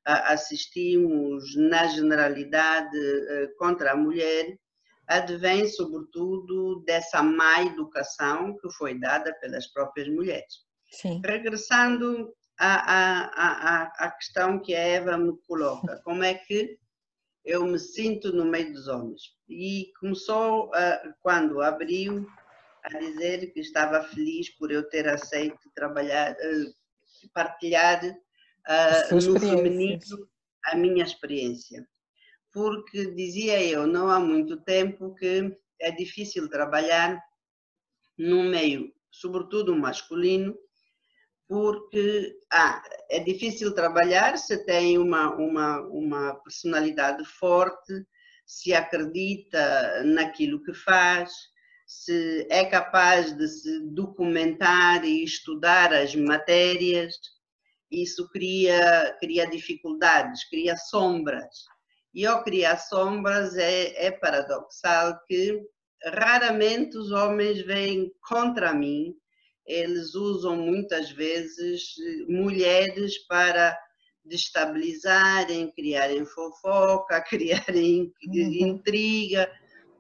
assistimos 0.05 1.55
na 1.57 1.87
generalidade 1.87 2.97
eh, 2.97 3.49
contra 3.59 3.93
a 3.93 3.97
mulher 3.97 4.59
advém 5.07 5.69
sobretudo 5.69 6.83
dessa 6.87 7.23
má 7.23 7.63
educação 7.63 8.57
que 8.59 8.71
foi 8.73 8.99
dada 8.99 9.35
pelas 9.41 9.67
próprias 9.67 10.09
mulheres. 10.09 10.65
Sim. 10.91 11.21
Regressando 11.25 12.33
à, 12.59 13.83
à, 13.83 13.83
à, 13.99 14.11
questão 14.13 14.61
que 14.61 14.75
a 14.75 14.81
Eva 14.81 15.19
me 15.19 15.37
coloca, 15.47 16.01
como 16.05 16.23
é 16.23 16.35
que 16.35 16.79
eu 17.45 17.65
me 17.65 17.79
sinto 17.79 18.33
no 18.33 18.45
meio 18.45 18.73
dos 18.73 18.87
homens. 18.87 19.23
E 19.49 19.91
começou 19.99 20.69
uh, 20.69 21.15
quando 21.21 21.61
abriu 21.61 22.27
a 22.85 22.99
dizer 22.99 23.53
que 23.53 23.61
estava 23.61 24.03
feliz 24.05 24.51
por 24.51 24.71
eu 24.71 24.89
ter 24.89 25.09
aceito 25.09 25.71
trabalhar, 25.75 26.33
uh, 26.33 27.31
partilhar 27.33 28.05
uh, 28.05 29.15
no 29.15 29.39
feminino 29.39 30.01
a 30.67 30.77
minha 30.77 31.05
experiência. 31.05 31.87
Porque 32.53 33.15
dizia 33.15 33.63
eu, 33.63 33.87
não 33.87 34.09
há 34.09 34.19
muito 34.19 34.57
tempo, 34.63 35.15
que 35.15 35.57
é 35.81 35.91
difícil 35.91 36.49
trabalhar 36.49 37.23
num 38.19 38.49
meio, 38.49 38.93
sobretudo 39.11 39.75
masculino, 39.77 40.57
porque 41.49 42.39
ah, 42.53 42.83
é 43.11 43.19
difícil 43.19 43.75
trabalhar 43.75 44.39
se 44.39 44.65
tem 44.65 44.99
uma, 44.99 45.35
uma, 45.35 45.81
uma 45.89 46.35
personalidade 46.37 47.25
forte, 47.25 48.07
se 48.47 48.75
acredita 48.75 50.03
naquilo 50.05 50.63
que 50.63 50.73
faz, 50.73 51.33
se 51.91 52.47
é 52.49 52.65
capaz 52.65 53.37
de 53.37 53.49
se 53.49 53.81
documentar 53.81 55.05
e 55.05 55.25
estudar 55.25 55.93
as 55.93 56.15
matérias. 56.15 57.15
Isso 57.91 58.29
cria, 58.31 59.17
cria 59.19 59.45
dificuldades, 59.47 60.49
cria 60.49 60.77
sombras. 60.77 61.65
E 62.15 62.25
ao 62.25 62.45
criar 62.45 62.77
sombras 62.77 63.57
é, 63.57 64.07
é 64.07 64.11
paradoxal 64.13 65.19
que 65.27 65.61
raramente 66.05 66.97
os 66.97 67.11
homens 67.11 67.61
vêm 67.63 68.13
contra 68.23 68.73
mim 68.73 69.15
eles 69.67 70.15
usam 70.15 70.57
muitas 70.57 71.11
vezes 71.11 71.95
mulheres 72.29 73.19
para 73.27 73.77
destabilizarem, 74.25 75.71
criarem 75.71 76.25
fofoca, 76.25 77.21
criarem 77.29 78.13
uhum. 78.27 78.69
intriga. 78.69 79.51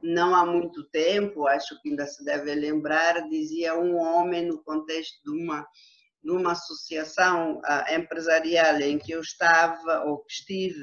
Não 0.02 0.34
há 0.34 0.46
muito 0.46 0.84
tempo, 0.84 1.46
acho 1.46 1.80
que 1.80 1.90
ainda 1.90 2.06
se 2.06 2.24
deve 2.24 2.54
lembrar, 2.54 3.28
dizia 3.28 3.78
um 3.78 3.96
homem 3.96 4.46
no 4.46 4.62
contexto 4.62 5.22
de 5.24 5.30
uma 5.30 5.66
numa 6.22 6.52
associação 6.52 7.60
empresarial 7.90 8.78
em 8.80 8.98
que 8.98 9.12
eu 9.12 9.20
estava 9.20 10.04
ou 10.04 10.18
que 10.18 10.32
estive 10.32 10.78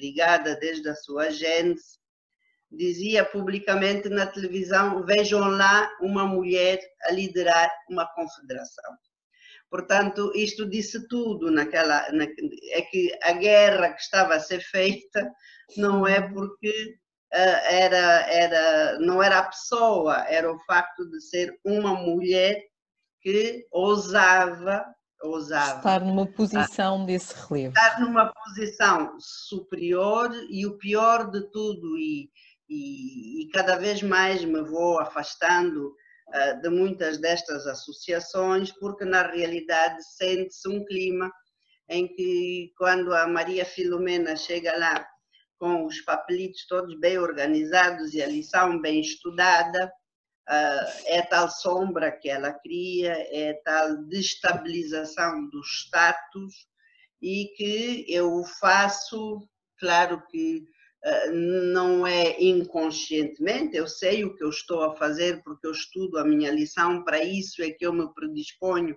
ligada 0.00 0.54
desde 0.56 0.88
a 0.88 0.94
sua 0.94 1.30
gênese, 1.30 1.98
dizia 2.70 3.24
publicamente 3.24 4.08
na 4.08 4.26
televisão: 4.26 5.04
vejam 5.04 5.40
lá 5.40 5.90
uma 6.00 6.24
mulher 6.24 6.78
a 7.04 7.12
liderar 7.12 7.70
uma 7.88 8.06
confederação. 8.14 8.94
Portanto, 9.68 10.32
isto 10.34 10.68
disse 10.68 11.06
tudo 11.08 11.50
naquela. 11.50 12.10
Na, 12.12 12.24
é 12.24 12.82
que 12.82 13.12
a 13.22 13.32
guerra 13.32 13.92
que 13.92 14.00
estava 14.00 14.34
a 14.34 14.40
ser 14.40 14.60
feita 14.60 15.30
não 15.76 16.06
é 16.06 16.20
porque 16.32 16.98
era, 17.32 18.26
era, 18.30 18.98
não 18.98 19.22
era 19.22 19.38
a 19.38 19.44
pessoa, 19.44 20.24
era 20.28 20.52
o 20.52 20.58
facto 20.60 21.08
de 21.08 21.20
ser 21.20 21.58
uma 21.64 21.94
mulher 21.94 22.60
que 23.20 23.66
ousava 23.70 24.84
ousava. 25.22 25.78
Estar 25.78 26.00
numa 26.00 26.26
posição 26.26 27.04
desse 27.04 27.34
relevo. 27.34 27.74
Estar 27.76 28.00
numa 28.00 28.32
posição 28.32 29.16
superior 29.18 30.30
e 30.48 30.66
o 30.66 30.78
pior 30.78 31.30
de 31.30 31.42
tudo, 31.50 31.98
e, 31.98 32.30
e, 32.68 33.42
e 33.42 33.50
cada 33.50 33.76
vez 33.76 34.02
mais 34.02 34.44
me 34.44 34.62
vou 34.62 34.98
afastando 34.98 35.88
uh, 36.28 36.62
de 36.62 36.68
muitas 36.70 37.18
destas 37.18 37.66
associações, 37.66 38.72
porque 38.72 39.04
na 39.04 39.26
realidade 39.26 40.02
sente-se 40.16 40.68
um 40.68 40.84
clima 40.84 41.30
em 41.88 42.06
que 42.06 42.72
quando 42.78 43.12
a 43.12 43.26
Maria 43.26 43.64
Filomena 43.64 44.36
chega 44.36 44.76
lá 44.78 45.06
com 45.60 45.84
os 45.84 46.00
papelitos 46.00 46.66
todos 46.66 46.98
bem 46.98 47.18
organizados 47.18 48.14
e 48.14 48.22
a 48.22 48.26
lição 48.26 48.80
bem 48.80 49.00
estudada, 49.00 49.92
uh, 50.48 51.04
é 51.04 51.20
tal 51.20 51.50
sombra 51.50 52.10
que 52.10 52.30
ela 52.30 52.52
cria, 52.54 53.12
é 53.30 53.52
tal 53.62 53.98
destabilização 54.06 55.50
do 55.50 55.60
status 55.60 56.66
e 57.20 57.52
que 57.56 58.06
eu 58.08 58.42
faço, 58.58 59.46
claro 59.78 60.26
que 60.30 60.64
eh, 61.04 61.30
não 61.30 62.06
é 62.06 62.42
inconscientemente, 62.42 63.76
eu 63.76 63.86
sei 63.86 64.24
o 64.24 64.34
que 64.34 64.42
eu 64.42 64.48
estou 64.48 64.82
a 64.82 64.96
fazer 64.96 65.42
porque 65.42 65.66
eu 65.66 65.72
estudo 65.72 66.16
a 66.18 66.24
minha 66.24 66.50
lição, 66.50 67.04
para 67.04 67.22
isso 67.22 67.62
é 67.62 67.70
que 67.70 67.84
eu 67.86 67.92
me 67.92 68.10
predisponho 68.14 68.96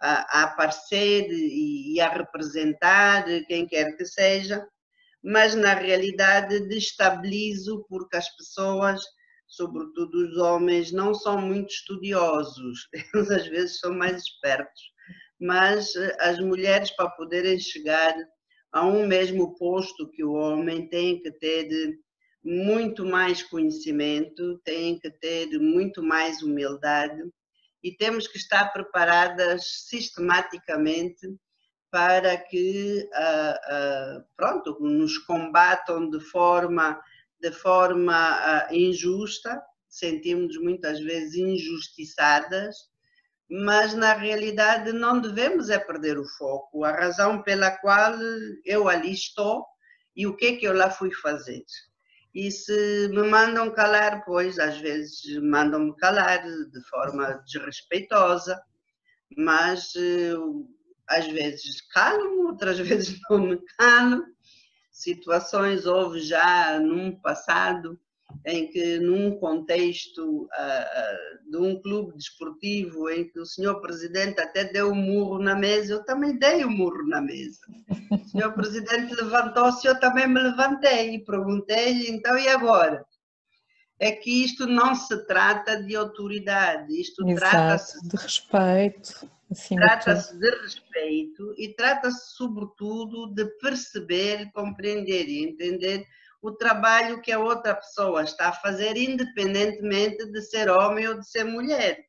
a, 0.00 0.40
a 0.40 0.44
aparecer 0.44 1.28
e, 1.30 2.00
a 2.00 2.08
representar 2.08 3.24
quem 3.46 3.66
quer 3.66 3.96
que 3.96 4.04
seja, 4.04 4.64
mas 5.24 5.54
na 5.54 5.72
realidade 5.72 6.60
destabilizo 6.68 7.86
porque 7.88 8.14
as 8.14 8.28
pessoas, 8.36 9.00
sobretudo 9.46 10.14
os 10.18 10.36
homens, 10.36 10.92
não 10.92 11.14
são 11.14 11.40
muito 11.40 11.70
estudiosos, 11.70 12.88
eles 13.14 13.30
às 13.30 13.46
vezes 13.46 13.78
são 13.78 13.94
mais 13.94 14.22
espertos, 14.22 14.82
mas 15.40 15.96
eh, 15.96 16.14
as 16.20 16.38
mulheres 16.38 16.90
para 16.90 17.08
poderem 17.10 17.58
chegar 17.58 18.14
a 18.70 18.84
um 18.84 19.06
mesmo 19.06 19.56
posto 19.56 20.10
que 20.10 20.22
o 20.22 20.32
homem 20.32 20.88
tem 20.90 21.22
que 21.22 21.30
ter 21.30 21.68
muito 22.44 23.06
mais 23.06 23.42
conhecimento, 23.42 24.60
tem 24.62 24.98
que 24.98 25.10
ter 25.10 25.46
muito 25.58 26.02
mais 26.02 26.42
humildade 26.42 27.22
e 27.82 27.96
temos 27.96 28.28
que 28.28 28.36
estar 28.36 28.72
preparadas 28.74 29.86
sistematicamente 29.88 31.26
para 31.94 32.36
que 32.36 33.08
uh, 33.12 34.18
uh, 34.18 34.24
pronto 34.36 34.76
nos 34.80 35.16
combatam 35.16 36.10
de 36.10 36.18
forma 36.18 37.00
de 37.40 37.52
forma 37.52 38.66
uh, 38.68 38.74
injusta 38.74 39.62
sentimos 39.88 40.58
muitas 40.58 40.98
vezes 40.98 41.36
injustiçadas 41.36 42.74
mas 43.48 43.94
na 43.94 44.12
realidade 44.12 44.90
não 44.92 45.20
devemos 45.20 45.70
é 45.70 45.78
perder 45.78 46.18
o 46.18 46.26
foco, 46.36 46.82
a 46.82 46.90
razão 46.90 47.40
pela 47.40 47.70
qual 47.70 48.12
eu 48.64 48.88
ali 48.88 49.12
estou 49.12 49.64
e 50.16 50.26
o 50.26 50.34
que 50.34 50.46
é 50.46 50.56
que 50.56 50.66
eu 50.66 50.72
lá 50.72 50.90
fui 50.90 51.12
fazer. 51.12 51.62
E 52.34 52.50
se 52.50 53.08
me 53.12 53.22
mandam 53.28 53.70
calar, 53.70 54.24
pois 54.24 54.58
às 54.58 54.78
vezes 54.78 55.40
mandam-me 55.40 55.94
calar 55.94 56.42
de 56.42 56.80
forma 56.88 57.40
desrespeitosa, 57.46 58.60
mas 59.36 59.92
às 61.08 61.26
vezes 61.26 61.80
calo-me, 61.92 62.46
outras 62.46 62.78
vezes 62.80 63.18
não 63.30 63.38
me 63.38 63.58
calo. 63.78 64.24
Situações 64.90 65.86
houve 65.86 66.20
já 66.20 66.78
num 66.78 67.18
passado 67.20 67.98
em 68.44 68.68
que 68.68 68.98
num 68.98 69.38
contexto 69.38 70.44
uh, 70.44 71.50
de 71.50 71.56
um 71.56 71.80
clube 71.80 72.16
desportivo 72.16 73.08
em 73.10 73.28
que 73.28 73.38
o 73.38 73.46
senhor 73.46 73.80
presidente 73.80 74.40
até 74.40 74.64
deu 74.64 74.90
um 74.90 74.94
murro 74.94 75.38
na 75.38 75.54
mesa, 75.54 75.94
eu 75.94 76.04
também 76.04 76.38
dei 76.38 76.64
um 76.64 76.70
murro 76.70 77.06
na 77.06 77.20
mesa. 77.20 77.60
O 78.10 78.28
senhor 78.28 78.52
presidente 78.52 79.14
levantou-se, 79.14 79.86
eu 79.86 79.98
também 80.00 80.26
me 80.26 80.40
levantei 80.40 81.14
e 81.14 81.24
perguntei-lhe, 81.24 82.10
então 82.10 82.36
e 82.36 82.48
agora? 82.48 83.04
É 83.98 84.12
que 84.12 84.44
isto 84.44 84.66
não 84.66 84.94
se 84.94 85.24
trata 85.26 85.82
de 85.82 85.94
autoridade, 85.94 87.00
isto 87.00 87.24
trata-se 87.34 88.06
de 88.08 88.16
respeito. 88.16 89.30
Trata-se 89.76 90.36
de 90.36 90.50
respeito 90.62 91.54
e 91.56 91.68
trata-se, 91.74 92.34
sobretudo, 92.34 93.32
de 93.32 93.44
perceber, 93.60 94.50
compreender 94.52 95.28
e 95.28 95.44
entender 95.44 96.04
o 96.42 96.52
trabalho 96.52 97.22
que 97.22 97.32
a 97.32 97.38
outra 97.38 97.74
pessoa 97.74 98.22
está 98.22 98.48
a 98.48 98.52
fazer, 98.52 98.96
independentemente 98.96 100.26
de 100.26 100.42
ser 100.42 100.68
homem 100.68 101.08
ou 101.08 101.18
de 101.18 101.26
ser 101.26 101.44
mulher. 101.44 102.04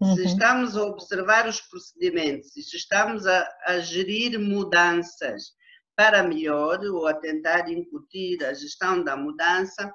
Uhum. 0.00 0.16
Se 0.16 0.24
estamos 0.24 0.76
a 0.76 0.82
observar 0.82 1.46
os 1.46 1.60
procedimentos 1.60 2.56
e 2.56 2.62
se 2.62 2.76
estamos 2.76 3.26
a, 3.26 3.48
a 3.66 3.78
gerir 3.80 4.38
mudanças 4.38 5.52
para 5.94 6.22
melhor 6.22 6.80
ou 6.84 7.06
a 7.06 7.14
tentar 7.14 7.68
incutir 7.68 8.44
a 8.44 8.54
gestão 8.54 9.02
da 9.02 9.16
mudança, 9.16 9.92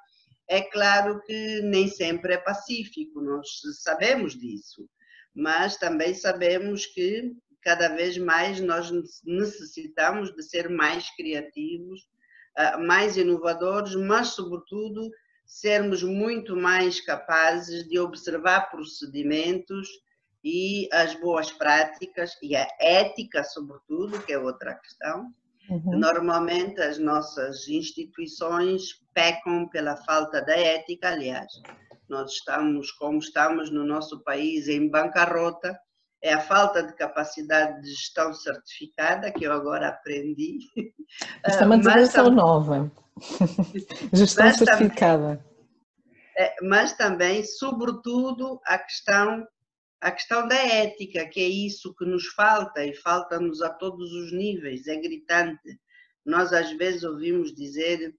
é 0.55 0.61
claro 0.61 1.21
que 1.21 1.61
nem 1.61 1.87
sempre 1.87 2.33
é 2.33 2.37
pacífico, 2.37 3.21
nós 3.21 3.47
sabemos 3.81 4.37
disso, 4.37 4.87
mas 5.33 5.77
também 5.77 6.13
sabemos 6.13 6.85
que 6.85 7.33
cada 7.61 7.89
vez 7.89 8.17
mais 8.17 8.59
nós 8.59 8.91
necessitamos 9.23 10.33
de 10.35 10.43
ser 10.43 10.69
mais 10.69 11.09
criativos 11.15 12.01
ah, 12.55 12.77
mais 12.77 13.17
inovadores, 13.17 13.95
mas, 13.95 14.29
sobretudo, 14.29 15.09
sermos 15.43 16.03
muito 16.03 16.55
mais 16.55 17.01
capazes 17.01 17.87
de 17.87 17.97
observar 17.97 18.69
procedimentos 18.69 19.89
e 20.43 20.87
as 20.91 21.15
boas 21.15 21.51
práticas 21.51 22.37
e 22.43 22.55
a 22.55 22.67
ética, 22.79 23.43
sobretudo, 23.43 24.21
que 24.21 24.33
é 24.33 24.37
outra 24.37 24.75
questão. 24.75 25.33
Uhum. 25.69 25.97
Normalmente 25.97 26.81
as 26.81 26.97
nossas 26.97 27.67
instituições 27.67 29.01
pecam 29.13 29.67
pela 29.69 29.95
falta 29.97 30.41
da 30.41 30.55
ética, 30.55 31.09
aliás, 31.09 31.51
nós 32.09 32.33
estamos, 32.33 32.91
como 32.91 33.19
estamos 33.19 33.71
no 33.71 33.85
nosso 33.85 34.23
país, 34.23 34.67
em 34.67 34.89
bancarrota, 34.89 35.77
é 36.21 36.33
a 36.33 36.39
falta 36.39 36.81
de 36.83 36.93
capacidade 36.95 37.81
de 37.81 37.89
gestão 37.89 38.33
certificada, 38.33 39.31
que 39.31 39.45
eu 39.45 39.51
agora 39.51 39.89
aprendi. 39.89 40.59
Esta 41.43 41.63
é 41.63 41.65
uma 41.65 41.77
dimensão 41.77 42.29
nova. 42.29 42.91
gestão 44.13 44.45
mas 44.45 44.57
certificada. 44.57 45.43
Também, 46.35 46.55
mas 46.63 46.93
também, 46.93 47.43
sobretudo, 47.43 48.59
a 48.65 48.77
questão, 48.77 49.45
a 50.03 50.11
questão 50.11 50.45
da 50.45 50.55
ética, 50.55 51.25
que 51.27 51.39
é 51.39 51.47
isso 51.47 51.95
que 51.95 52.03
nos 52.03 52.27
falta 52.27 52.85
e 52.85 52.93
falta-nos 52.93 53.61
a 53.61 53.69
todos 53.69 54.11
os 54.11 54.33
níveis, 54.33 54.85
é 54.87 54.97
gritante. 54.97 55.79
Nós 56.25 56.51
às 56.51 56.71
vezes 56.73 57.03
ouvimos 57.03 57.55
dizer 57.55 58.13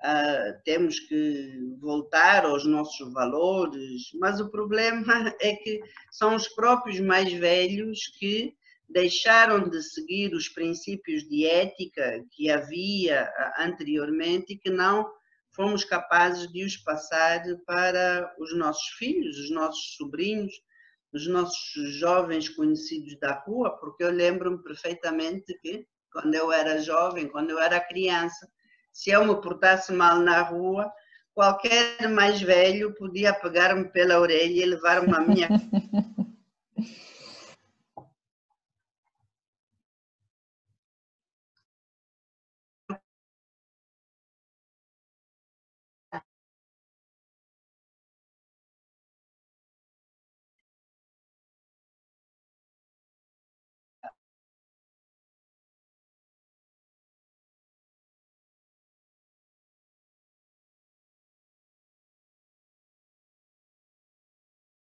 Uh, 0.00 0.54
temos 0.64 1.00
que 1.00 1.58
voltar 1.80 2.44
aos 2.44 2.64
nossos 2.64 3.12
valores, 3.12 4.12
mas 4.20 4.38
o 4.38 4.48
problema 4.48 5.02
é 5.42 5.56
que 5.56 5.80
são 6.12 6.36
os 6.36 6.46
próprios 6.46 7.00
mais 7.00 7.32
velhos 7.32 8.06
que 8.16 8.54
deixaram 8.88 9.68
de 9.68 9.82
seguir 9.82 10.32
os 10.34 10.48
princípios 10.48 11.28
de 11.28 11.46
ética 11.46 12.24
que 12.30 12.48
havia 12.48 13.22
ah, 13.24 13.64
anteriormente 13.64 14.52
e 14.52 14.56
que 14.56 14.70
não 14.70 15.04
fomos 15.50 15.84
capazes 15.84 16.46
de 16.52 16.64
os 16.64 16.76
passar 16.76 17.42
para 17.66 18.32
os 18.38 18.56
nossos 18.56 18.90
filhos, 18.98 19.36
os 19.36 19.50
nossos 19.50 19.96
sobrinhos, 19.96 20.54
os 21.12 21.26
nossos 21.26 21.94
jovens 21.94 22.48
conhecidos 22.48 23.18
da 23.18 23.32
rua, 23.32 23.70
porque 23.78 24.04
eu 24.04 24.10
lembro-me 24.10 24.62
perfeitamente 24.62 25.58
que 25.60 25.86
quando 26.12 26.34
eu 26.34 26.52
era 26.52 26.80
jovem, 26.80 27.28
quando 27.28 27.50
eu 27.50 27.58
era 27.58 27.80
criança, 27.80 28.48
se 28.92 29.10
eu 29.10 29.24
me 29.24 29.40
portasse 29.40 29.92
mal 29.92 30.18
na 30.18 30.42
rua, 30.42 30.90
qualquer 31.34 32.08
mais 32.08 32.40
velho 32.40 32.94
podia 32.94 33.32
pegar-me 33.32 33.84
pela 33.90 34.18
orelha 34.18 34.62
e 34.62 34.66
levar-me 34.66 35.14
à 35.14 35.20
minha 35.20 35.48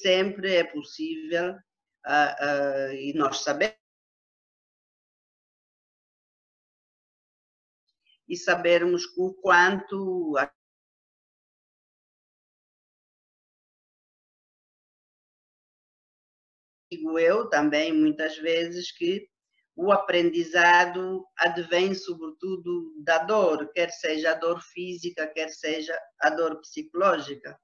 sempre 0.01 0.57
é 0.57 0.65
possível, 0.65 1.53
uh, 1.53 2.91
uh, 2.91 2.93
e 2.95 3.13
nós 3.15 3.39
sabemos, 3.43 3.77
e 8.29 8.37
sabermos 8.37 9.03
o 9.17 9.35
quanto 9.43 10.37
digo 16.93 17.19
eu 17.19 17.49
também 17.49 17.93
muitas 17.93 18.37
vezes 18.39 18.91
que 18.93 19.29
o 19.77 19.93
aprendizado 19.93 21.25
advém 21.39 21.95
sobretudo 21.95 22.93
da 23.03 23.19
dor, 23.19 23.73
quer 23.73 23.91
seja 23.91 24.33
a 24.33 24.35
dor 24.35 24.61
física, 24.61 25.27
quer 25.27 25.49
seja 25.49 25.97
a 26.21 26.31
dor 26.31 26.61
psicológica. 26.61 27.59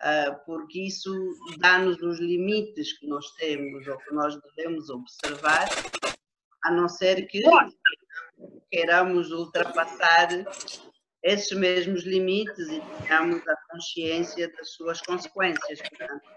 Ah, 0.00 0.40
porque 0.46 0.86
isso 0.86 1.12
dá-nos 1.58 2.00
os 2.02 2.20
limites 2.20 2.96
que 2.98 3.06
nós 3.06 3.30
temos 3.32 3.86
ou 3.88 3.98
que 3.98 4.14
nós 4.14 4.38
devemos 4.42 4.88
observar, 4.90 5.68
a 6.64 6.70
não 6.70 6.88
ser 6.88 7.26
que 7.26 7.42
queiramos 8.70 9.32
ultrapassar 9.32 10.28
esses 11.22 11.50
mesmos 11.56 12.04
limites 12.04 12.68
e 12.68 12.80
tenhamos 13.02 13.46
a 13.48 13.56
consciência 13.70 14.52
das 14.52 14.70
suas 14.74 15.00
consequências. 15.00 15.80
Portanto, 15.80 16.28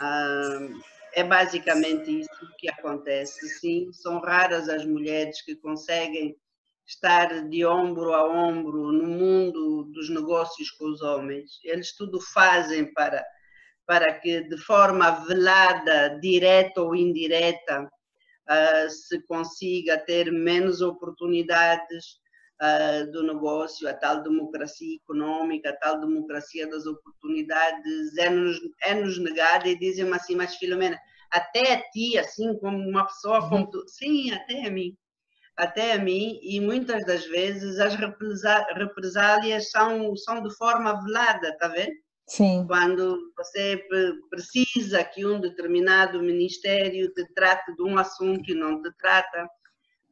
ah, 0.00 0.68
é 1.12 1.24
basicamente 1.24 2.20
isso 2.20 2.54
que 2.56 2.70
acontece. 2.70 3.48
Sim, 3.60 3.92
são 3.92 4.18
raras 4.20 4.68
as 4.68 4.86
mulheres 4.86 5.42
que 5.42 5.56
conseguem 5.56 6.36
estar 6.88 7.46
de 7.48 7.66
ombro 7.66 8.14
a 8.14 8.24
ombro 8.24 8.90
no 8.90 9.06
mundo 9.06 9.84
dos 9.92 10.08
negócios 10.08 10.70
com 10.70 10.86
os 10.86 11.02
homens. 11.02 11.60
Eles 11.62 11.94
tudo 11.94 12.18
fazem 12.18 12.90
para, 12.94 13.22
para 13.86 14.18
que, 14.18 14.40
de 14.48 14.56
forma 14.56 15.10
velada, 15.26 16.18
direta 16.20 16.80
ou 16.80 16.96
indireta, 16.96 17.82
uh, 17.84 18.90
se 18.90 19.20
consiga 19.26 19.98
ter 19.98 20.32
menos 20.32 20.80
oportunidades 20.80 22.16
uh, 22.62 23.10
do 23.12 23.22
negócio, 23.22 23.86
a 23.86 23.92
tal 23.92 24.22
democracia 24.22 24.96
econômica, 24.96 25.68
a 25.68 25.76
tal 25.76 26.00
democracia 26.00 26.66
das 26.70 26.86
oportunidades 26.86 28.16
é-nos 28.16 28.58
é 28.82 28.94
-nos 28.94 29.18
negada 29.18 29.68
e 29.68 29.78
dizem 29.78 30.10
assim, 30.14 30.34
mas 30.34 30.56
Filomena, 30.56 30.98
até 31.30 31.74
a 31.74 31.90
ti, 31.90 32.16
assim 32.16 32.58
como 32.58 32.78
uma 32.78 33.04
pessoa 33.04 33.46
como 33.46 33.64
uhum. 33.64 33.70
tu, 33.70 33.86
sim, 33.88 34.32
até 34.32 34.66
a 34.66 34.70
mim 34.70 34.96
até 35.58 35.92
a 35.94 35.98
mim, 35.98 36.38
e 36.40 36.60
muitas 36.60 37.04
das 37.04 37.26
vezes 37.26 37.80
as 37.80 37.94
represálias 37.96 39.70
são, 39.70 40.14
são 40.16 40.40
de 40.40 40.56
forma 40.56 41.04
velada, 41.04 41.48
está 41.48 41.66
vendo? 41.66 41.92
Sim. 42.28 42.64
Quando 42.68 43.32
você 43.36 43.82
precisa 44.30 45.02
que 45.02 45.26
um 45.26 45.40
determinado 45.40 46.22
ministério 46.22 47.12
te 47.12 47.26
trate 47.34 47.74
de 47.74 47.82
um 47.82 47.98
assunto 47.98 48.42
que 48.42 48.54
não 48.54 48.80
te 48.80 48.90
trata, 48.98 49.48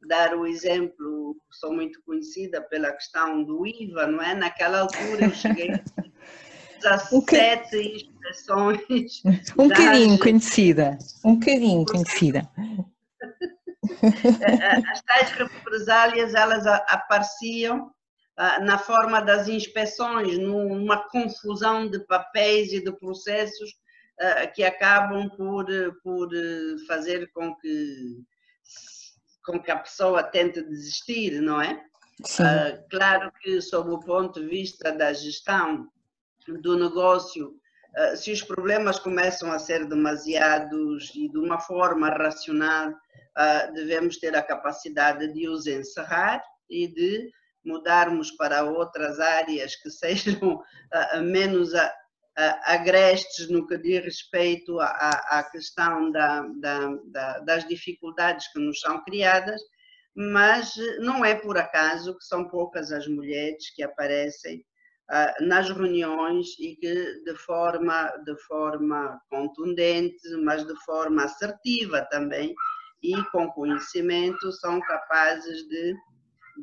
dar 0.05 0.35
o 0.35 0.45
exemplo, 0.45 1.37
sou 1.51 1.73
muito 1.73 2.01
conhecida 2.03 2.61
pela 2.61 2.91
questão 2.91 3.41
do 3.43 3.65
IVA, 3.65 4.07
não 4.07 4.21
é? 4.21 4.35
Naquela 4.35 4.81
altura 4.81 5.25
eu 5.25 5.31
cheguei 5.31 5.69
a 6.83 6.97
17 6.97 7.77
inspeções. 7.77 9.21
Um 9.57 9.69
bocadinho 9.69 10.19
conhecida, 10.19 10.97
um 11.23 11.35
bocadinho 11.35 11.85
conhecida. 11.85 12.49
As 14.91 15.01
tais 15.03 15.31
represálias, 15.31 16.33
elas 16.33 16.65
apareciam 16.65 17.91
ah, 18.35 18.59
na 18.59 18.77
forma 18.77 19.19
das 19.19 19.47
inspeções, 19.47 20.37
numa 20.37 21.09
confusão 21.09 21.89
de 21.89 21.99
papéis 22.05 22.71
e 22.71 22.83
de 22.83 22.91
processos 22.91 23.71
ah, 24.19 24.45
que 24.45 24.63
acabam 24.63 25.27
por, 25.29 25.65
por 26.03 26.29
fazer 26.87 27.31
com 27.31 27.55
que, 27.55 28.23
com 29.43 29.59
que 29.59 29.71
a 29.71 29.77
pessoa 29.77 30.21
tente 30.21 30.61
desistir, 30.61 31.41
não 31.41 31.59
é? 31.59 31.83
Uh, 32.19 32.89
claro 32.89 33.31
que, 33.41 33.61
sob 33.61 33.91
o 33.91 33.99
ponto 33.99 34.39
de 34.41 34.47
vista 34.47 34.91
da 34.91 35.13
gestão 35.13 35.87
do 36.47 36.75
negócio, 36.75 37.55
se 38.15 38.31
os 38.31 38.41
problemas 38.41 38.97
começam 38.97 39.51
a 39.51 39.59
ser 39.59 39.87
demasiados 39.87 41.11
e 41.15 41.29
de 41.29 41.37
uma 41.37 41.59
forma 41.59 42.09
racional, 42.09 42.93
devemos 43.73 44.17
ter 44.17 44.35
a 44.35 44.41
capacidade 44.41 45.31
de 45.33 45.47
os 45.47 45.67
encerrar 45.67 46.43
e 46.69 46.87
de 46.87 47.29
mudarmos 47.63 48.31
para 48.31 48.63
outras 48.63 49.19
áreas 49.19 49.75
que 49.75 49.89
sejam 49.91 50.61
menos 51.21 51.71
agrestes 52.65 53.49
no 53.49 53.65
que 53.67 53.77
diz 53.77 54.03
respeito 54.03 54.79
à, 54.79 55.47
questão 55.51 56.11
da, 56.11 56.41
da, 56.59 56.95
da, 57.05 57.39
das 57.39 57.67
dificuldades 57.67 58.47
que 58.51 58.59
nos 58.59 58.79
são 58.79 59.03
criadas, 59.03 59.59
mas 60.15 60.73
não 60.99 61.25
é 61.25 61.35
por 61.35 61.57
acaso 61.57 62.17
que 62.17 62.23
são 62.23 62.47
poucas 62.47 62.91
as 62.91 63.07
mulheres 63.07 63.73
que 63.75 63.83
aparecem 63.83 64.63
nas 65.41 65.69
reuniões 65.69 66.47
e 66.59 66.75
que 66.75 67.23
de 67.23 67.35
forma, 67.35 68.11
de 68.25 68.35
forma 68.43 69.19
contundente, 69.29 70.29
mas 70.43 70.65
de 70.65 70.75
forma 70.83 71.23
assertiva 71.23 72.05
também 72.11 72.53
e 73.01 73.15
com 73.31 73.49
conhecimento 73.51 74.51
são 74.53 74.79
capazes 74.81 75.67
de, 75.67 75.95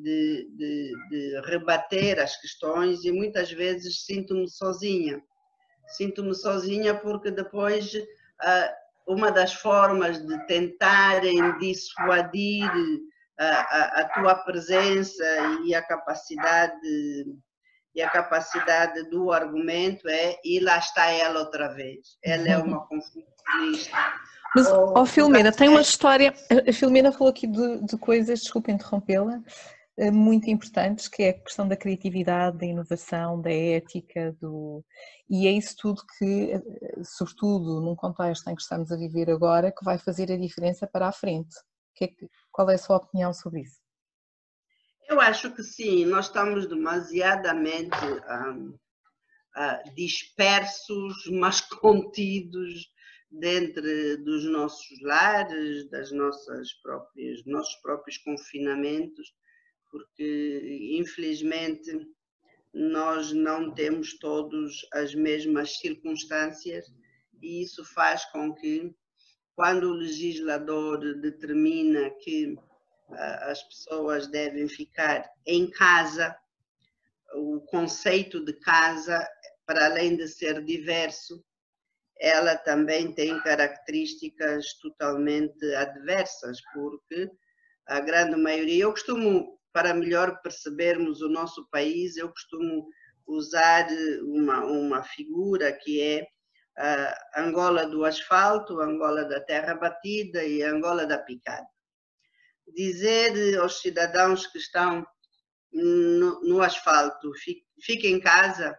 de, 0.02 0.50
de, 0.56 0.92
de 1.10 1.40
rebater 1.46 2.18
as 2.18 2.36
questões 2.40 3.04
e 3.04 3.12
muitas 3.12 3.50
vezes 3.52 4.04
sinto-me 4.04 4.48
sozinha 4.48 5.22
sinto-me 5.88 6.34
sozinha 6.34 6.94
porque 6.94 7.30
depois 7.30 7.92
uh, 7.94 8.84
uma 9.06 9.30
das 9.30 9.52
formas 9.54 10.24
de 10.26 10.46
tentarem 10.46 11.58
dissuadir 11.58 12.70
a, 13.38 13.44
a, 13.44 14.00
a, 14.00 14.08
tua 14.14 14.34
presença 14.36 15.24
e 15.64 15.74
a 15.74 15.82
capacidade 15.82 16.78
e 17.94 18.02
a 18.02 18.10
capacidade 18.10 19.08
do 19.08 19.30
argumento 19.30 20.08
é 20.08 20.36
e 20.44 20.58
lá 20.58 20.78
está 20.78 21.10
ela 21.10 21.40
outra 21.40 21.68
vez. 21.68 22.18
Ela 22.24 22.48
é 22.48 22.58
uma 22.58 22.84
confusionista. 22.88 23.96
Mas, 24.54 24.68
ó 24.68 25.02
oh, 25.02 25.06
Filomena, 25.06 25.50
tem 25.50 25.68
uma 25.68 25.80
história. 25.80 26.32
A 26.68 26.72
Filomena 26.72 27.10
falou 27.10 27.28
aqui 27.28 27.46
de, 27.46 27.84
de 27.84 27.98
coisas, 27.98 28.40
desculpa 28.40 28.70
interrompê-la, 28.70 29.42
eh, 29.96 30.10
muito 30.10 30.48
importantes, 30.48 31.08
que 31.08 31.24
é 31.24 31.28
a 31.30 31.40
questão 31.40 31.66
da 31.66 31.76
criatividade, 31.76 32.58
da 32.58 32.66
inovação, 32.66 33.40
da 33.40 33.52
ética, 33.52 34.36
do... 34.40 34.84
e 35.28 35.48
é 35.48 35.52
isso 35.52 35.74
tudo 35.76 36.02
que, 36.18 36.52
eh, 36.52 36.62
sobretudo 37.02 37.80
num 37.80 37.96
contexto 37.96 38.48
em 38.48 38.54
que 38.54 38.62
estamos 38.62 38.92
a 38.92 38.96
viver 38.96 39.28
agora, 39.30 39.72
que 39.72 39.84
vai 39.84 39.98
fazer 39.98 40.30
a 40.30 40.38
diferença 40.38 40.86
para 40.86 41.08
a 41.08 41.12
frente. 41.12 41.56
É 42.00 42.08
qual 42.50 42.70
é 42.70 42.74
a 42.74 42.78
sua 42.78 42.96
opinião 42.96 43.32
sobre 43.32 43.62
isso? 43.62 43.78
Eu 45.08 45.20
acho 45.20 45.52
que 45.54 45.62
sim, 45.62 46.04
nós 46.06 46.26
estamos 46.26 46.68
demasiadamente 46.68 47.96
um, 48.04 48.68
uh, 49.56 49.94
dispersos, 49.94 51.14
mas 51.30 51.60
contidos 51.60 52.93
dentro 53.38 53.82
dos 54.24 54.44
nossos 54.44 55.00
lares, 55.02 55.88
das 55.90 56.10
nossas 56.10 56.72
próprias, 56.74 57.44
nossos 57.44 57.74
próprios 57.76 58.18
confinamentos 58.18 59.34
porque 59.94 60.96
infelizmente 60.98 62.04
nós 62.72 63.32
não 63.32 63.72
temos 63.72 64.18
todos 64.18 64.84
as 64.92 65.14
mesmas 65.14 65.78
circunstâncias 65.78 66.92
e 67.40 67.62
isso 67.62 67.84
faz 67.84 68.24
com 68.32 68.52
que 68.52 68.92
quando 69.54 69.84
o 69.84 69.94
legislador 69.94 70.98
determina 71.20 72.10
que 72.10 72.58
as 73.08 73.62
pessoas 73.62 74.26
devem 74.26 74.66
ficar 74.66 75.30
em 75.46 75.70
casa, 75.70 76.36
o 77.34 77.60
conceito 77.60 78.44
de 78.44 78.52
casa, 78.54 79.24
para 79.64 79.86
além 79.86 80.16
de 80.16 80.26
ser 80.26 80.64
diverso, 80.64 81.44
ela 82.24 82.56
também 82.56 83.12
tem 83.14 83.38
características 83.42 84.72
totalmente 84.80 85.62
adversas, 85.74 86.58
porque 86.72 87.30
a 87.86 88.00
grande 88.00 88.34
maioria, 88.36 88.84
eu 88.84 88.92
costumo 88.92 89.60
para 89.70 89.92
melhor 89.92 90.40
percebermos 90.40 91.20
o 91.20 91.28
nosso 91.28 91.68
país, 91.68 92.16
eu 92.16 92.30
costumo 92.30 92.88
usar 93.26 93.86
uma, 94.22 94.64
uma 94.64 95.02
figura 95.02 95.70
que 95.70 96.00
é 96.00 96.26
a 96.78 97.42
Angola 97.42 97.86
do 97.86 98.06
asfalto, 98.06 98.80
Angola 98.80 99.26
da 99.26 99.40
terra 99.40 99.74
batida 99.74 100.42
e 100.42 100.62
Angola 100.62 101.04
da 101.04 101.18
picada. 101.18 101.66
Dizer 102.74 103.58
aos 103.58 103.82
cidadãos 103.82 104.46
que 104.46 104.56
estão 104.56 105.06
no, 105.70 106.40
no 106.40 106.62
asfalto, 106.62 107.32
fiquem 107.82 108.14
em 108.14 108.20
casa, 108.20 108.78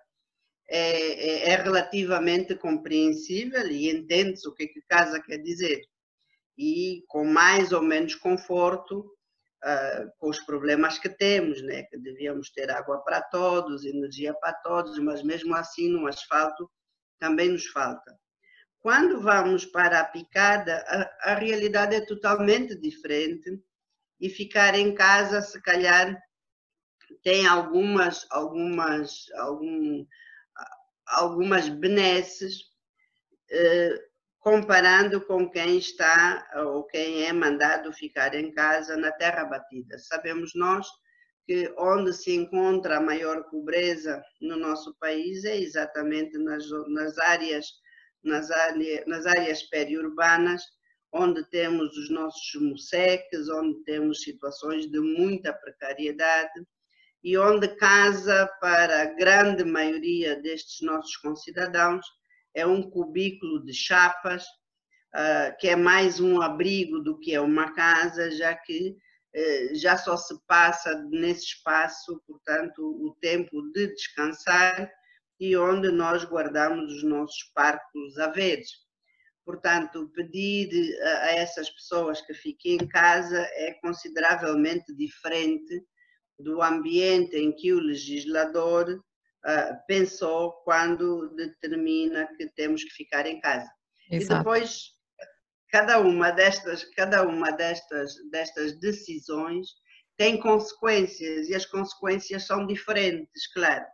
é, 0.68 1.50
é, 1.50 1.50
é 1.52 1.56
relativamente 1.56 2.56
compreensível 2.56 3.68
e 3.68 3.90
entende-se 3.90 4.48
o 4.48 4.54
que, 4.54 4.64
é 4.64 4.68
que 4.68 4.82
casa 4.88 5.22
quer 5.22 5.38
dizer. 5.38 5.82
E 6.58 7.04
com 7.08 7.26
mais 7.26 7.72
ou 7.72 7.82
menos 7.82 8.16
conforto, 8.16 9.00
uh, 9.00 10.12
com 10.18 10.30
os 10.30 10.40
problemas 10.40 10.98
que 10.98 11.10
temos, 11.10 11.62
né? 11.62 11.84
que 11.84 11.98
devíamos 11.98 12.50
ter 12.52 12.70
água 12.72 13.00
para 13.04 13.22
todos, 13.22 13.86
energia 13.86 14.34
para 14.34 14.54
todos, 14.54 14.98
mas 15.00 15.24
mesmo 15.24 15.56
assim 15.56 15.90
no 15.90 16.08
asfalto 16.08 16.70
também 17.20 17.50
nos 17.50 17.68
falta. 17.68 18.18
Quando 18.80 19.20
vamos 19.20 19.66
para 19.66 20.00
a 20.00 20.06
picada, 20.06 20.84
a, 20.88 21.32
a 21.32 21.36
realidade 21.36 21.96
é 21.96 22.06
totalmente 22.06 22.76
diferente 22.76 23.60
e 24.20 24.30
ficar 24.30 24.76
em 24.76 24.94
casa, 24.94 25.42
se 25.42 25.60
calhar, 25.62 26.16
tem 27.24 27.48
algumas, 27.48 28.28
algumas, 28.30 29.26
algum, 29.38 30.06
algumas 31.08 31.70
benesses, 31.70 32.64
eh, 33.50 34.00
comparando 34.40 35.22
com 35.22 35.50
quem 35.50 35.78
está 35.78 36.48
ou 36.68 36.84
quem 36.86 37.24
é 37.24 37.34
mandado 37.34 37.92
ficar 37.94 38.36
em 38.36 38.52
casa 38.52 38.96
na 38.96 39.12
terra 39.12 39.46
batida. 39.46 39.98
Sabemos 39.98 40.52
nós 40.56 40.88
que 41.46 41.74
onde 41.78 42.14
se 42.14 42.32
encontra 42.32 42.98
a 42.98 43.02
maior 43.02 43.44
pobreza 43.50 44.24
no 44.42 44.56
nosso 44.56 44.96
país 45.00 45.46
é 45.46 45.58
exatamente 45.58 46.38
nas, 46.38 46.64
nas 46.88 47.18
áreas 47.20 47.66
nas 48.26 48.50
áreas, 48.50 49.06
nas 49.06 49.26
áreas 49.26 49.64
periurbanas, 49.64 50.64
onde 51.14 51.48
temos 51.50 51.96
os 51.96 52.10
nossos 52.10 52.62
museques, 52.62 53.48
onde 53.48 53.84
temos 53.84 54.24
situações 54.24 54.90
de 54.90 55.00
muita 55.00 55.54
precariedade 55.54 56.66
e 57.26 57.36
onde 57.40 57.68
casa 57.70 58.48
para 58.62 59.02
a 59.02 59.06
grande 59.06 59.64
maioria 59.64 60.40
destes 60.44 60.86
nossos 60.86 61.18
concidadãos 61.18 62.06
é 62.54 62.68
um 62.68 62.88
cubículo 62.88 63.66
de 63.66 63.74
chapas, 63.74 64.44
uh, 64.44 65.58
que 65.60 65.68
é 65.68 65.76
mais 65.76 66.20
um 66.20 66.40
abrigo 66.40 67.00
do 67.00 67.18
que 67.20 67.34
é 67.34 67.42
uma 67.42 67.74
casa, 67.74 68.30
já 68.30 68.54
que 68.54 68.92
uh, 69.36 69.76
já 69.76 69.98
só 69.98 70.16
se 70.16 70.36
passa 70.46 71.04
nesse 71.10 71.46
espaço, 71.46 72.22
portanto, 72.28 72.80
o 72.80 73.18
tempo 73.20 73.72
de 73.72 73.88
descansar 73.88 74.88
e 75.40 75.58
onde 75.58 75.90
nós 75.90 76.24
guardamos 76.26 76.94
os 76.94 77.04
nossos 77.04 77.42
parcos 77.56 78.20
a 78.20 78.28
verdes. 78.28 78.70
Portanto, 79.44 80.12
pedir 80.14 80.96
a 81.02 81.32
essas 81.32 81.72
pessoas 81.72 82.22
que 82.22 82.36
fiquem 82.36 82.76
em 82.76 82.88
casa 82.88 83.40
é 83.54 83.74
consideravelmente 83.82 84.96
diferente 84.96 85.84
do 86.40 86.62
ambiente 86.62 87.38
em 87.38 87.52
que 87.52 87.74
o 87.74 87.80
legislador 87.80 88.90
uh, 88.90 89.88
pensou 89.88 90.52
quando 90.64 91.30
determina 91.36 92.28
que 92.38 92.48
temos 92.50 92.84
que 92.84 92.92
ficar 92.92 93.26
em 93.26 93.40
casa. 93.40 93.70
Exato. 94.10 94.34
E 94.34 94.38
depois 94.38 94.96
cada 95.70 96.00
uma 96.00 96.32
destas, 96.32 96.84
cada 96.96 97.28
uma 97.28 97.52
destas, 97.52 98.14
destas 98.32 98.80
decisões 98.80 99.68
tem 100.18 100.40
consequências 100.40 101.50
e 101.50 101.56
as 101.56 101.66
consequências 101.66 102.44
são 102.44 102.66
diferentes, 102.66 103.52
claro. 103.54 103.86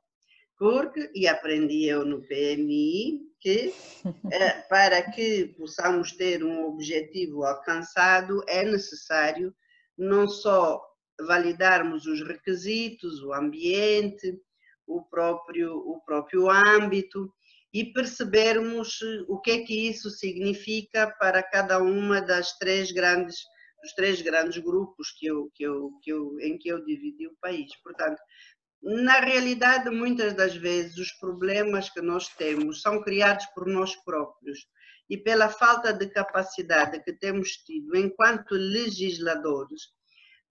Porque, 0.58 1.10
e 1.16 1.28
aprendi 1.28 1.86
eu 1.86 2.06
no 2.06 2.22
PMI, 2.22 3.22
que 3.40 3.74
eh, 4.32 4.62
para 4.70 5.02
que 5.12 5.48
possamos 5.58 6.12
ter 6.12 6.44
um 6.44 6.66
objetivo 6.66 7.44
alcançado 7.44 8.44
é 8.48 8.64
necessário 8.64 9.54
não 9.98 10.28
só 10.28 10.80
validarmos 11.26 12.06
os 12.06 12.22
requisitos, 12.22 13.22
o 13.24 13.34
ambiente, 13.34 14.38
o 14.88 15.04
próprio, 15.04 15.76
o 15.78 16.02
próprio 16.02 16.50
âmbito 16.50 17.32
e 17.74 17.86
percebermos 17.94 19.00
o 19.28 19.40
que 19.40 19.52
é 19.52 19.60
que 19.60 19.90
isso 19.90 20.10
significa 20.10 21.10
para 21.20 21.42
cada 21.42 21.80
uma 21.80 22.22
das 22.22 22.58
três 22.58 22.92
grandes 22.92 23.38
dos 23.82 23.94
três 23.94 24.22
grandes 24.22 24.62
grupos 24.62 25.12
que 25.18 25.26
eu, 25.26 25.50
que 25.56 25.64
eu, 25.64 25.92
que 26.04 26.12
eu, 26.12 26.40
em 26.40 26.58
que 26.58 26.70
eu 26.70 26.86
dividi 26.86 27.28
o 27.28 27.36
país. 27.42 27.72
Portanto, 27.84 28.22
na 28.82 29.20
realidade, 29.20 29.90
muitas 29.90 30.34
das 30.34 30.56
vezes 30.56 30.98
os 30.98 31.12
problemas 31.14 31.90
que 31.90 32.02
nós 32.02 32.28
temos 32.30 32.82
são 32.82 33.02
criados 33.02 33.46
por 33.48 33.68
nós 33.68 33.96
próprios 34.04 34.60
e 35.10 35.18
pela 35.18 35.50
falta 35.50 35.92
de 35.94 36.08
capacidade 36.10 37.04
que 37.04 37.14
temos 37.14 37.50
tido 37.58 37.96
enquanto 37.96 38.54
legisladores 38.54 39.82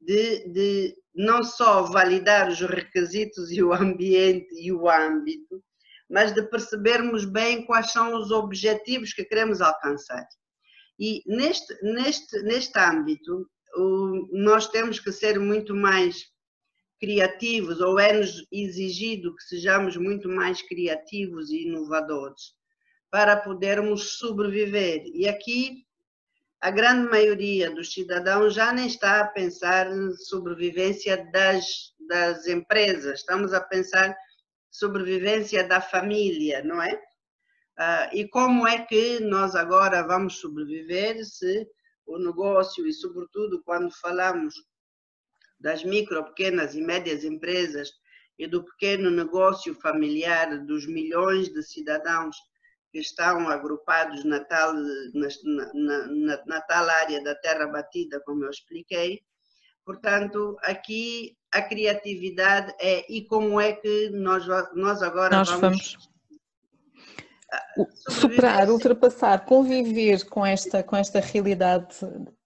de, 0.00 0.48
de 0.48 0.96
não 1.14 1.42
só 1.42 1.82
validar 1.82 2.48
os 2.48 2.60
requisitos 2.60 3.50
e 3.50 3.62
o 3.62 3.72
ambiente 3.72 4.54
e 4.54 4.72
o 4.72 4.88
âmbito, 4.88 5.62
mas 6.08 6.32
de 6.32 6.42
percebermos 6.42 7.24
bem 7.24 7.64
quais 7.64 7.92
são 7.92 8.16
os 8.16 8.30
objetivos 8.30 9.12
que 9.12 9.24
queremos 9.24 9.60
alcançar. 9.60 10.26
E 10.98 11.22
neste, 11.26 11.72
neste, 11.82 12.42
neste 12.42 12.78
âmbito, 12.78 13.48
o, 13.76 14.28
nós 14.32 14.68
temos 14.68 14.98
que 14.98 15.12
ser 15.12 15.38
muito 15.38 15.74
mais 15.74 16.30
criativos, 17.00 17.80
ou 17.80 17.98
é-nos 17.98 18.46
exigido 18.52 19.34
que 19.34 19.42
sejamos 19.44 19.96
muito 19.96 20.28
mais 20.28 20.60
criativos 20.60 21.50
e 21.50 21.66
inovadores 21.66 22.52
para 23.10 23.36
podermos 23.36 24.18
sobreviver. 24.18 25.02
E 25.06 25.26
aqui 25.26 25.86
a 26.60 26.70
grande 26.70 27.08
maioria 27.08 27.70
dos 27.70 27.92
cidadãos 27.92 28.54
já 28.54 28.72
nem 28.72 28.86
está 28.86 29.20
a 29.20 29.26
pensar 29.26 29.90
em 29.90 30.14
sobrevivência 30.14 31.24
das, 31.32 31.94
das 32.08 32.46
empresas, 32.46 33.20
estamos 33.20 33.54
a 33.54 33.60
pensar 33.60 34.14
sobrevivência 34.70 35.66
da 35.66 35.80
família, 35.80 36.62
não 36.62 36.82
é? 36.82 36.94
Uh, 37.78 38.14
e 38.14 38.28
como 38.28 38.68
é 38.68 38.84
que 38.84 39.20
nós 39.20 39.54
agora 39.56 40.06
vamos 40.06 40.38
sobreviver 40.38 41.24
se 41.24 41.66
o 42.06 42.18
negócio 42.18 42.86
e, 42.86 42.92
sobretudo, 42.92 43.62
quando 43.62 43.90
falamos 43.90 44.54
das 45.58 45.82
micro, 45.82 46.24
pequenas 46.24 46.74
e 46.74 46.82
médias 46.82 47.24
empresas 47.24 47.90
e 48.38 48.46
do 48.46 48.64
pequeno 48.64 49.10
negócio 49.10 49.74
familiar 49.74 50.64
dos 50.66 50.86
milhões 50.86 51.48
de 51.48 51.62
cidadãos 51.62 52.36
que 52.92 52.98
estão 52.98 53.48
agrupados 53.48 54.24
na 54.24 54.40
tal, 54.40 54.74
na, 54.74 55.28
na, 55.74 56.06
na, 56.06 56.44
na 56.46 56.60
tal 56.62 56.88
área 56.88 57.22
da 57.22 57.34
terra 57.36 57.66
batida, 57.66 58.20
como 58.20 58.44
eu 58.44 58.50
expliquei. 58.50 59.20
Portanto, 59.84 60.56
aqui 60.62 61.36
a 61.52 61.62
criatividade 61.62 62.74
é 62.80 63.04
e 63.12 63.24
como 63.24 63.60
é 63.60 63.72
que 63.72 64.10
nós, 64.10 64.46
nós 64.74 65.02
agora 65.02 65.36
nós 65.36 65.50
vamos, 65.50 65.96
vamos 65.96 66.10
superar, 68.08 68.70
ultrapassar, 68.70 69.44
conviver 69.44 70.24
com 70.26 70.44
esta, 70.44 70.82
com 70.82 70.96
esta 70.96 71.20
realidade 71.20 71.96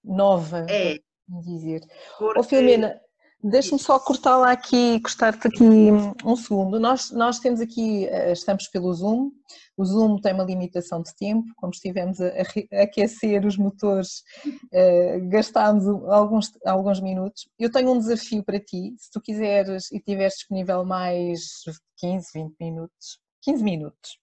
nova, 0.03 0.67
é, 0.69 0.99
dizer. 1.43 1.81
Porque... 2.19 2.41
Oh, 2.41 2.43
Filomena, 2.43 3.01
Deixa-me 3.47 3.79
só 3.79 4.01
cortá-la 4.01 4.53
aqui, 4.53 4.99
cortar-te 5.01 5.49
aqui 5.49 5.91
um 6.25 6.35
segundo. 6.35 6.81
Nós, 6.81 7.11
nós 7.11 7.39
temos 7.39 7.61
aqui, 7.61 8.07
eh, 8.07 8.33
estamos 8.33 8.69
pelo 8.69 8.91
Zoom, 8.95 9.33
o 9.77 9.85
Zoom 9.85 10.19
tem 10.19 10.33
uma 10.33 10.45
limitação 10.45 11.03
de 11.03 11.15
tempo, 11.15 11.53
como 11.57 11.71
estivemos 11.71 12.23
a, 12.23 12.29
a 12.29 12.83
aquecer 12.85 13.45
os 13.45 13.59
motores, 13.59 14.23
uh, 14.47 15.29
gastámos 15.29 15.87
alguns, 16.09 16.53
alguns 16.65 17.01
minutos. 17.01 17.47
Eu 17.59 17.71
tenho 17.71 17.93
um 17.93 17.99
desafio 17.99 18.43
para 18.43 18.59
ti, 18.59 18.95
se 18.97 19.11
tu 19.11 19.21
quiseres 19.21 19.93
e 19.93 20.01
tiveres 20.01 20.37
disponível 20.37 20.83
mais 20.83 21.65
15, 21.99 22.31
20 22.33 22.57
minutos, 22.59 23.19
15 23.43 23.63
minutos, 23.63 24.19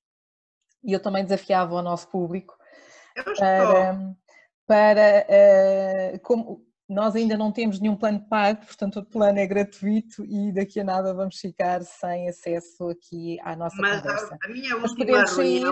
e 0.83 0.93
eu 0.93 0.99
também 0.99 1.23
desafiava 1.23 1.75
o 1.75 1.81
nosso 1.83 2.07
público 2.07 2.57
para, 3.37 4.15
para 4.65 5.27
uh, 5.29 6.19
como, 6.21 6.70
nós 6.91 7.15
ainda 7.15 7.37
não 7.37 7.53
temos 7.53 7.79
nenhum 7.79 7.95
plano 7.95 8.19
pago, 8.29 8.65
portanto 8.65 8.99
o 8.99 9.05
plano 9.05 9.39
é 9.39 9.47
gratuito 9.47 10.25
e 10.25 10.51
daqui 10.51 10.81
a 10.81 10.83
nada 10.83 11.13
vamos 11.13 11.37
ficar 11.37 11.81
sem 11.83 12.27
acesso 12.27 12.89
aqui 12.89 13.39
à 13.41 13.55
nossa 13.55 13.77
mas 13.79 14.01
conversa. 14.01 14.37
A, 14.43 14.47
a 14.47 14.51
minha 14.51 14.75
última 14.75 15.23
reunião, 15.23 15.27
sair... 15.27 15.63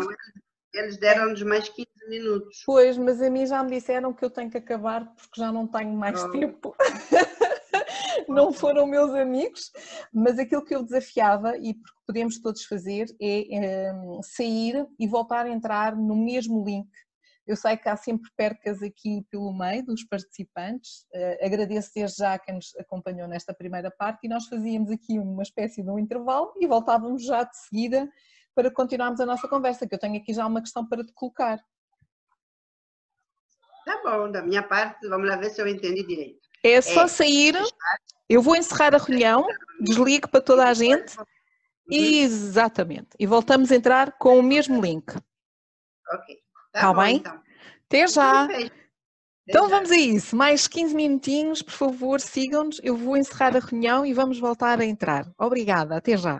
eles 0.74 0.98
deram-nos 0.98 1.44
mais 1.44 1.68
15 1.68 1.90
minutos. 2.08 2.64
Pois, 2.66 2.98
mas 2.98 3.22
a 3.22 3.30
mim 3.30 3.46
já 3.46 3.62
me 3.62 3.72
disseram 3.72 4.14
que 4.14 4.24
eu 4.24 4.30
tenho 4.30 4.50
que 4.50 4.58
acabar 4.58 5.14
porque 5.14 5.42
já 5.42 5.52
não 5.52 5.68
tenho 5.68 5.94
mais 5.94 6.24
oh. 6.24 6.32
tempo. 6.32 6.74
não 8.30 8.54
foram 8.54 8.88
meus 8.88 9.14
amigos, 9.14 9.72
mas 10.14 10.40
aquilo 10.40 10.64
que 10.64 10.74
eu 10.74 10.84
desafiava 10.84 11.58
e 11.58 11.74
porque 11.74 12.00
podemos 12.08 12.40
todos 12.40 12.64
fazer 12.64 13.08
é, 13.22 13.58
é 13.58 13.94
sair 14.24 14.88
e 14.98 15.06
voltar 15.06 15.46
a 15.46 15.50
entrar 15.50 15.98
no 15.98 16.16
mesmo 16.16 16.64
link 16.64 16.88
eu 17.50 17.56
sei 17.56 17.76
que 17.76 17.90
há 17.90 17.98
sempre 17.98 18.30
percas 18.38 18.84
aqui 18.84 19.26
pelo 19.32 19.52
meio 19.52 19.84
dos 19.84 20.04
participantes. 20.04 21.08
Uh, 21.12 21.44
agradeço 21.44 21.90
desde 21.96 22.18
já 22.18 22.38
quem 22.38 22.54
nos 22.54 22.76
acompanhou 22.76 23.28
nesta 23.28 23.56
primeira 23.56 23.90
parte 23.90 24.26
e 24.26 24.30
nós 24.30 24.46
fazíamos 24.46 24.92
aqui 24.92 25.18
uma 25.18 25.42
espécie 25.42 25.82
de 25.82 25.90
um 25.90 25.98
intervalo 25.98 26.54
e 26.60 26.68
voltávamos 26.68 27.26
já 27.26 27.44
de 27.44 27.58
seguida 27.58 28.08
para 28.54 28.70
continuarmos 28.70 29.20
a 29.20 29.26
nossa 29.26 29.48
conversa, 29.48 29.88
que 29.88 29.96
eu 29.96 30.00
tenho 30.00 30.18
aqui 30.18 30.32
já 30.32 30.46
uma 30.46 30.62
questão 30.62 30.88
para 30.88 31.04
te 31.04 31.12
colocar. 31.12 31.60
Tá 33.84 34.00
bom, 34.04 34.30
da 34.30 34.44
minha 34.44 34.62
parte, 34.62 35.08
vamos 35.08 35.28
lá 35.28 35.36
ver 35.36 35.50
se 35.50 35.60
eu 35.60 35.68
entendi 35.68 36.06
direito. 36.06 36.48
É 36.64 36.80
só 36.82 37.06
é, 37.06 37.08
sair, 37.08 37.56
eu 38.30 38.44
vou 38.44 38.56
encerrar 38.56 38.94
a 38.94 39.00
reunião, 39.00 39.48
desligo 39.82 40.30
para 40.30 40.42
toda 40.42 40.68
a 40.68 40.74
gente. 40.76 41.18
Uhum. 41.18 41.26
Exatamente. 41.90 43.10
E 43.18 43.26
voltamos 43.26 43.72
a 43.72 43.76
entrar 43.76 44.20
com 44.20 44.38
o 44.38 44.44
mesmo 44.44 44.80
link. 44.80 45.16
Ok. 46.14 46.49
Tá, 46.72 46.82
tá 46.82 46.94
bom, 46.94 47.02
bem? 47.02 47.18
Então. 47.18 47.42
Até 47.88 48.08
já. 48.08 48.48
Então 49.48 49.68
vamos 49.68 49.90
a 49.92 49.98
isso, 49.98 50.36
mais 50.36 50.68
15 50.68 50.96
minutinhos, 50.96 51.62
por 51.62 51.74
favor, 51.74 52.22
sigam-nos. 52.22 52.80
Eu 52.84 52.96
vou 52.96 53.18
encerrar 53.18 53.56
a 53.56 53.60
reunião 53.60 54.06
e 54.06 54.14
vamos 54.14 54.40
voltar 54.40 54.80
a 54.80 54.86
entrar. 54.86 55.28
Obrigada, 55.40 55.98
até 55.98 56.16
já. 56.16 56.40